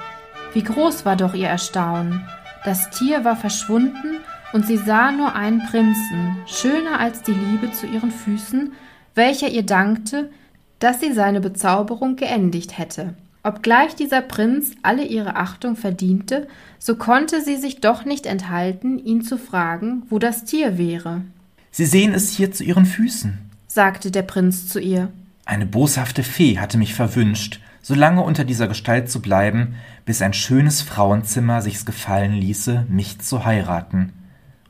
Wie 0.53 0.63
groß 0.63 1.05
war 1.05 1.17
doch 1.17 1.35
ihr 1.35 1.49
Erstaunen. 1.49 2.27
Das 2.65 2.91
Tier 2.91 3.25
war 3.25 3.37
verschwunden 3.37 4.19
und 4.53 4.67
sie 4.67 4.79
sah 4.79 5.13
nur 5.13 5.35
einen 5.35 5.63
Prinzen, 5.67 6.37
schöner 6.47 6.99
als 6.99 7.23
die 7.23 7.33
Liebe 7.33 7.71
zu 7.73 7.87
ihren 7.87 8.11
Füßen, 8.11 8.73
welcher 9.15 9.49
ihr 9.49 9.65
dankte, 9.65 10.31
dass 10.79 11.01
sie 11.01 11.13
seine 11.13 11.41
Bezauberung 11.41 12.17
geendigt 12.17 12.79
hätte. 12.79 13.15
Obgleich 13.49 13.97
dieser 13.97 14.21
Prinz 14.21 14.73
alle 14.83 15.07
ihre 15.07 15.37
Achtung 15.37 15.75
verdiente, 15.75 16.47
so 16.79 16.97
konnte 16.97 17.43
sie 17.43 17.57
sich 17.57 17.81
doch 17.81 18.05
nicht 18.05 18.27
enthalten, 18.27 18.99
ihn 18.99 19.23
zu 19.23 19.39
fragen, 19.39 20.03
wo 20.11 20.19
das 20.19 20.45
Tier 20.45 20.77
wäre. 20.77 21.23
Sie 21.71 21.87
sehen 21.87 22.13
es 22.13 22.31
hier 22.31 22.53
zu 22.53 22.63
Ihren 22.63 22.85
Füßen, 22.85 23.39
sagte 23.67 24.11
der 24.11 24.21
Prinz 24.21 24.69
zu 24.69 24.81
ihr. 24.81 25.11
Eine 25.47 25.65
boshafte 25.65 26.25
Fee 26.25 26.59
hatte 26.59 26.77
mich 26.77 26.93
verwünscht, 26.93 27.61
so 27.81 27.95
lange 27.95 28.21
unter 28.21 28.45
dieser 28.45 28.69
Gestalt 28.69 29.11
zu 29.11 29.23
bleiben, 29.23 29.77
bis 30.05 30.21
ein 30.21 30.35
schönes 30.35 30.83
Frauenzimmer 30.83 31.63
sich's 31.63 31.87
gefallen 31.87 32.35
ließe, 32.35 32.85
mich 32.91 33.19
zu 33.21 33.47
heiraten. 33.47 34.13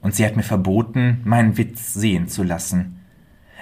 Und 0.00 0.14
sie 0.14 0.24
hat 0.24 0.36
mir 0.36 0.44
verboten, 0.44 1.20
meinen 1.24 1.58
Witz 1.58 1.94
sehen 1.94 2.28
zu 2.28 2.44
lassen. 2.44 2.97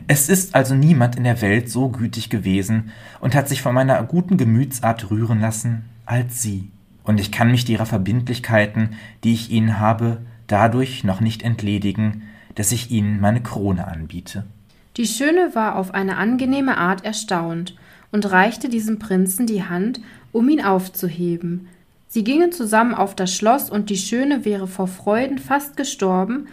Es 0.06 0.28
ist 0.28 0.54
also 0.54 0.74
niemand 0.74 1.16
in 1.16 1.24
der 1.24 1.40
Welt 1.40 1.70
so 1.70 1.88
gütig 1.88 2.30
gewesen 2.30 2.92
und 3.20 3.34
hat 3.34 3.48
sich 3.48 3.62
von 3.62 3.74
meiner 3.74 4.02
guten 4.04 4.36
Gemütsart 4.36 5.10
rühren 5.10 5.40
lassen 5.40 5.84
als 6.04 6.42
Sie. 6.42 6.70
Und 7.02 7.20
ich 7.20 7.32
kann 7.32 7.50
mich 7.50 7.64
derer 7.64 7.86
Verbindlichkeiten, 7.86 8.90
die 9.24 9.32
ich 9.32 9.50
Ihnen 9.50 9.78
habe, 9.78 10.18
dadurch 10.46 11.04
noch 11.04 11.20
nicht 11.20 11.42
entledigen, 11.42 12.22
dass 12.54 12.72
ich 12.72 12.90
Ihnen 12.90 13.20
meine 13.20 13.42
Krone 13.42 13.86
anbiete. 13.86 14.44
Die 14.96 15.06
Schöne 15.06 15.54
war 15.54 15.76
auf 15.76 15.92
eine 15.92 16.16
angenehme 16.16 16.78
Art 16.78 17.04
erstaunt 17.04 17.76
und 18.12 18.30
reichte 18.30 18.68
diesem 18.68 18.98
Prinzen 18.98 19.46
die 19.46 19.64
Hand, 19.64 20.00
um 20.32 20.48
ihn 20.48 20.64
aufzuheben. 20.64 21.68
Sie 22.08 22.24
gingen 22.24 22.52
zusammen 22.52 22.94
auf 22.94 23.14
das 23.14 23.34
Schloss, 23.34 23.68
und 23.68 23.90
die 23.90 23.96
Schöne 23.96 24.44
wäre 24.44 24.66
vor 24.66 24.86
Freuden 24.86 25.38
fast 25.38 25.76
gestorben, 25.76 26.46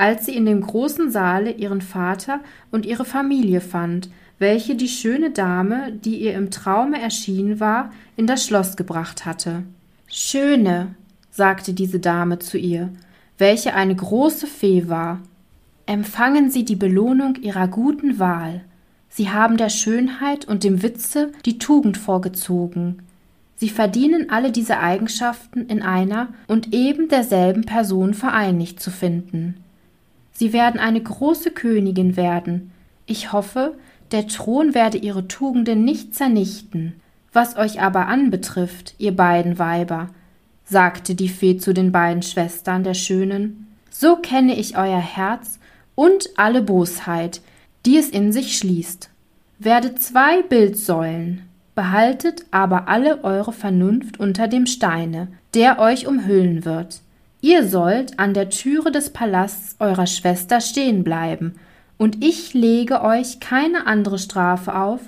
als 0.00 0.24
sie 0.24 0.34
in 0.34 0.46
dem 0.46 0.62
großen 0.62 1.10
Saale 1.10 1.52
ihren 1.52 1.82
Vater 1.82 2.40
und 2.70 2.86
ihre 2.86 3.04
Familie 3.04 3.60
fand, 3.60 4.08
welche 4.38 4.74
die 4.74 4.88
schöne 4.88 5.30
Dame, 5.30 5.92
die 5.92 6.22
ihr 6.22 6.32
im 6.32 6.50
Traume 6.50 6.98
erschienen 6.98 7.60
war, 7.60 7.92
in 8.16 8.26
das 8.26 8.46
Schloss 8.46 8.78
gebracht 8.78 9.26
hatte. 9.26 9.62
Schöne, 10.06 10.94
sagte 11.30 11.74
diese 11.74 12.00
Dame 12.00 12.38
zu 12.38 12.56
ihr, 12.56 12.88
welche 13.36 13.74
eine 13.74 13.94
große 13.94 14.46
Fee 14.46 14.88
war, 14.88 15.20
empfangen 15.84 16.50
Sie 16.50 16.64
die 16.64 16.76
Belohnung 16.76 17.36
Ihrer 17.36 17.68
guten 17.68 18.18
Wahl. 18.18 18.62
Sie 19.10 19.28
haben 19.28 19.58
der 19.58 19.68
Schönheit 19.68 20.48
und 20.48 20.64
dem 20.64 20.82
Witze 20.82 21.30
die 21.44 21.58
Tugend 21.58 21.98
vorgezogen. 21.98 23.02
Sie 23.56 23.68
verdienen 23.68 24.30
alle 24.30 24.50
diese 24.50 24.78
Eigenschaften 24.78 25.66
in 25.66 25.82
einer 25.82 26.28
und 26.46 26.72
eben 26.72 27.10
derselben 27.10 27.66
Person 27.66 28.14
vereinigt 28.14 28.80
zu 28.80 28.90
finden. 28.90 29.56
Sie 30.40 30.54
werden 30.54 30.80
eine 30.80 31.02
große 31.02 31.50
Königin 31.50 32.16
werden. 32.16 32.72
Ich 33.04 33.30
hoffe, 33.30 33.74
der 34.10 34.26
Thron 34.26 34.74
werde 34.74 34.96
ihre 34.96 35.28
Tugenden 35.28 35.84
nicht 35.84 36.14
zernichten. 36.14 36.94
Was 37.30 37.58
euch 37.58 37.82
aber 37.82 38.06
anbetrifft, 38.06 38.94
ihr 38.96 39.14
beiden 39.14 39.58
Weiber, 39.58 40.08
sagte 40.64 41.14
die 41.14 41.28
Fee 41.28 41.58
zu 41.58 41.74
den 41.74 41.92
beiden 41.92 42.22
Schwestern 42.22 42.84
der 42.84 42.94
Schönen, 42.94 43.66
so 43.90 44.16
kenne 44.16 44.58
ich 44.58 44.78
euer 44.78 44.98
Herz 44.98 45.58
und 45.94 46.30
alle 46.38 46.62
Bosheit, 46.62 47.42
die 47.84 47.98
es 47.98 48.08
in 48.08 48.32
sich 48.32 48.56
schließt. 48.56 49.10
Werdet 49.58 50.00
zwei 50.00 50.40
Bildsäulen, 50.40 51.42
behaltet 51.74 52.46
aber 52.50 52.88
alle 52.88 53.24
eure 53.24 53.52
Vernunft 53.52 54.18
unter 54.18 54.48
dem 54.48 54.64
Steine, 54.64 55.28
der 55.52 55.78
euch 55.78 56.06
umhüllen 56.06 56.64
wird. 56.64 57.02
Ihr 57.42 57.66
sollt 57.66 58.18
an 58.18 58.34
der 58.34 58.50
Türe 58.50 58.92
des 58.92 59.10
Palasts 59.10 59.76
eurer 59.78 60.06
Schwester 60.06 60.60
stehen 60.60 61.04
bleiben, 61.04 61.54
und 61.96 62.24
ich 62.24 62.54
lege 62.54 63.02
euch 63.02 63.40
keine 63.40 63.86
andere 63.86 64.18
Strafe 64.18 64.74
auf, 64.74 65.00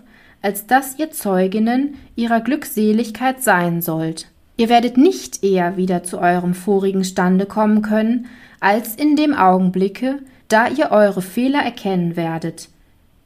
als 0.42 0.66
dass 0.66 0.98
ihr 0.98 1.10
Zeuginnen 1.10 1.94
ihrer 2.16 2.40
Glückseligkeit 2.40 3.42
sein 3.42 3.80
sollt. 3.80 4.28
Ihr 4.56 4.68
werdet 4.68 4.96
nicht 4.96 5.42
eher 5.42 5.76
wieder 5.76 6.02
zu 6.02 6.18
eurem 6.18 6.54
vorigen 6.54 7.04
Stande 7.04 7.46
kommen 7.46 7.82
können, 7.82 8.26
als 8.60 8.94
in 8.94 9.16
dem 9.16 9.34
Augenblicke, 9.34 10.18
da 10.48 10.68
ihr 10.68 10.90
eure 10.90 11.22
Fehler 11.22 11.60
erkennen 11.60 12.16
werdet. 12.16 12.68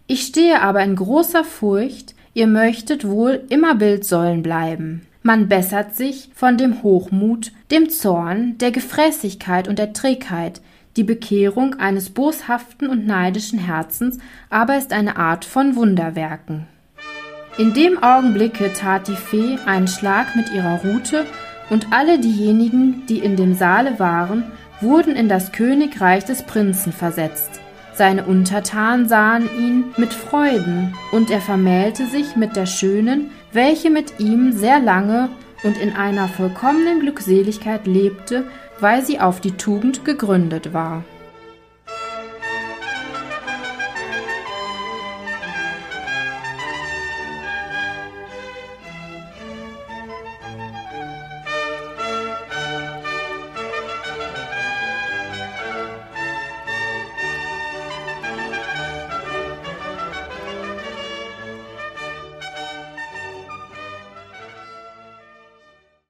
Ich 0.07 0.23
stehe 0.23 0.63
aber 0.63 0.83
in 0.83 0.95
großer 0.95 1.43
Furcht, 1.45 2.15
ihr 2.35 2.47
möchtet 2.47 3.07
wohl 3.09 3.45
immer 3.49 3.75
Bildsäulen 3.75 4.43
bleiben. 4.43 5.03
Man 5.27 5.49
bessert 5.49 5.97
sich 5.97 6.31
von 6.37 6.57
dem 6.57 6.85
Hochmut, 6.85 7.51
dem 7.73 7.91
Zorn, 7.91 8.59
der 8.59 8.71
Gefräßigkeit 8.71 9.67
und 9.67 9.77
der 9.77 9.93
Trägheit. 9.93 10.61
Die 10.95 11.03
Bekehrung 11.03 11.75
eines 11.81 12.11
boshaften 12.11 12.89
und 12.89 13.09
neidischen 13.09 13.59
Herzens 13.59 14.19
aber 14.51 14.79
ist 14.79 14.93
eine 14.93 15.17
Art 15.17 15.45
von 15.45 15.75
Wunderwerken. 15.75 16.69
In 17.59 17.75
dem 17.75 18.01
Augenblicke 18.05 18.73
tat 18.73 19.09
die 19.09 19.17
Fee 19.17 19.59
einen 19.67 19.89
Schlag 19.89 20.37
mit 20.37 20.53
ihrer 20.55 20.83
Rute, 20.85 21.27
und 21.71 21.89
alle 21.93 22.21
diejenigen, 22.21 23.05
die 23.09 23.19
in 23.19 23.35
dem 23.35 23.57
Saale 23.57 23.99
waren, 23.99 24.45
wurden 24.81 25.17
in 25.17 25.29
das 25.29 25.51
Königreich 25.51 26.25
des 26.25 26.45
Prinzen 26.45 26.93
versetzt. 26.93 27.61
Seine 27.95 28.27
Untertanen 28.27 29.09
sahen 29.09 29.49
ihn 29.59 29.87
mit 29.97 30.13
Freuden, 30.13 30.95
und 31.11 31.33
er 31.33 31.41
vermählte 31.41 32.07
sich 32.07 32.37
mit 32.37 32.55
der 32.55 32.67
Schönen, 32.67 33.31
welche 33.57 33.91
mit 33.91 34.21
ihm 34.21 34.53
sehr 34.53 34.79
lange 34.79 35.31
und 35.65 35.79
in 35.79 35.95
einer 35.95 36.29
vollkommenen 36.29 37.01
Glückseligkeit 37.01 37.87
lebte, 37.87 38.45
weil 38.79 39.05
sie 39.05 39.19
auf 39.19 39.41
die 39.41 39.57
Tugend 39.57 40.05
gegründet 40.05 40.73
war. 40.75 41.03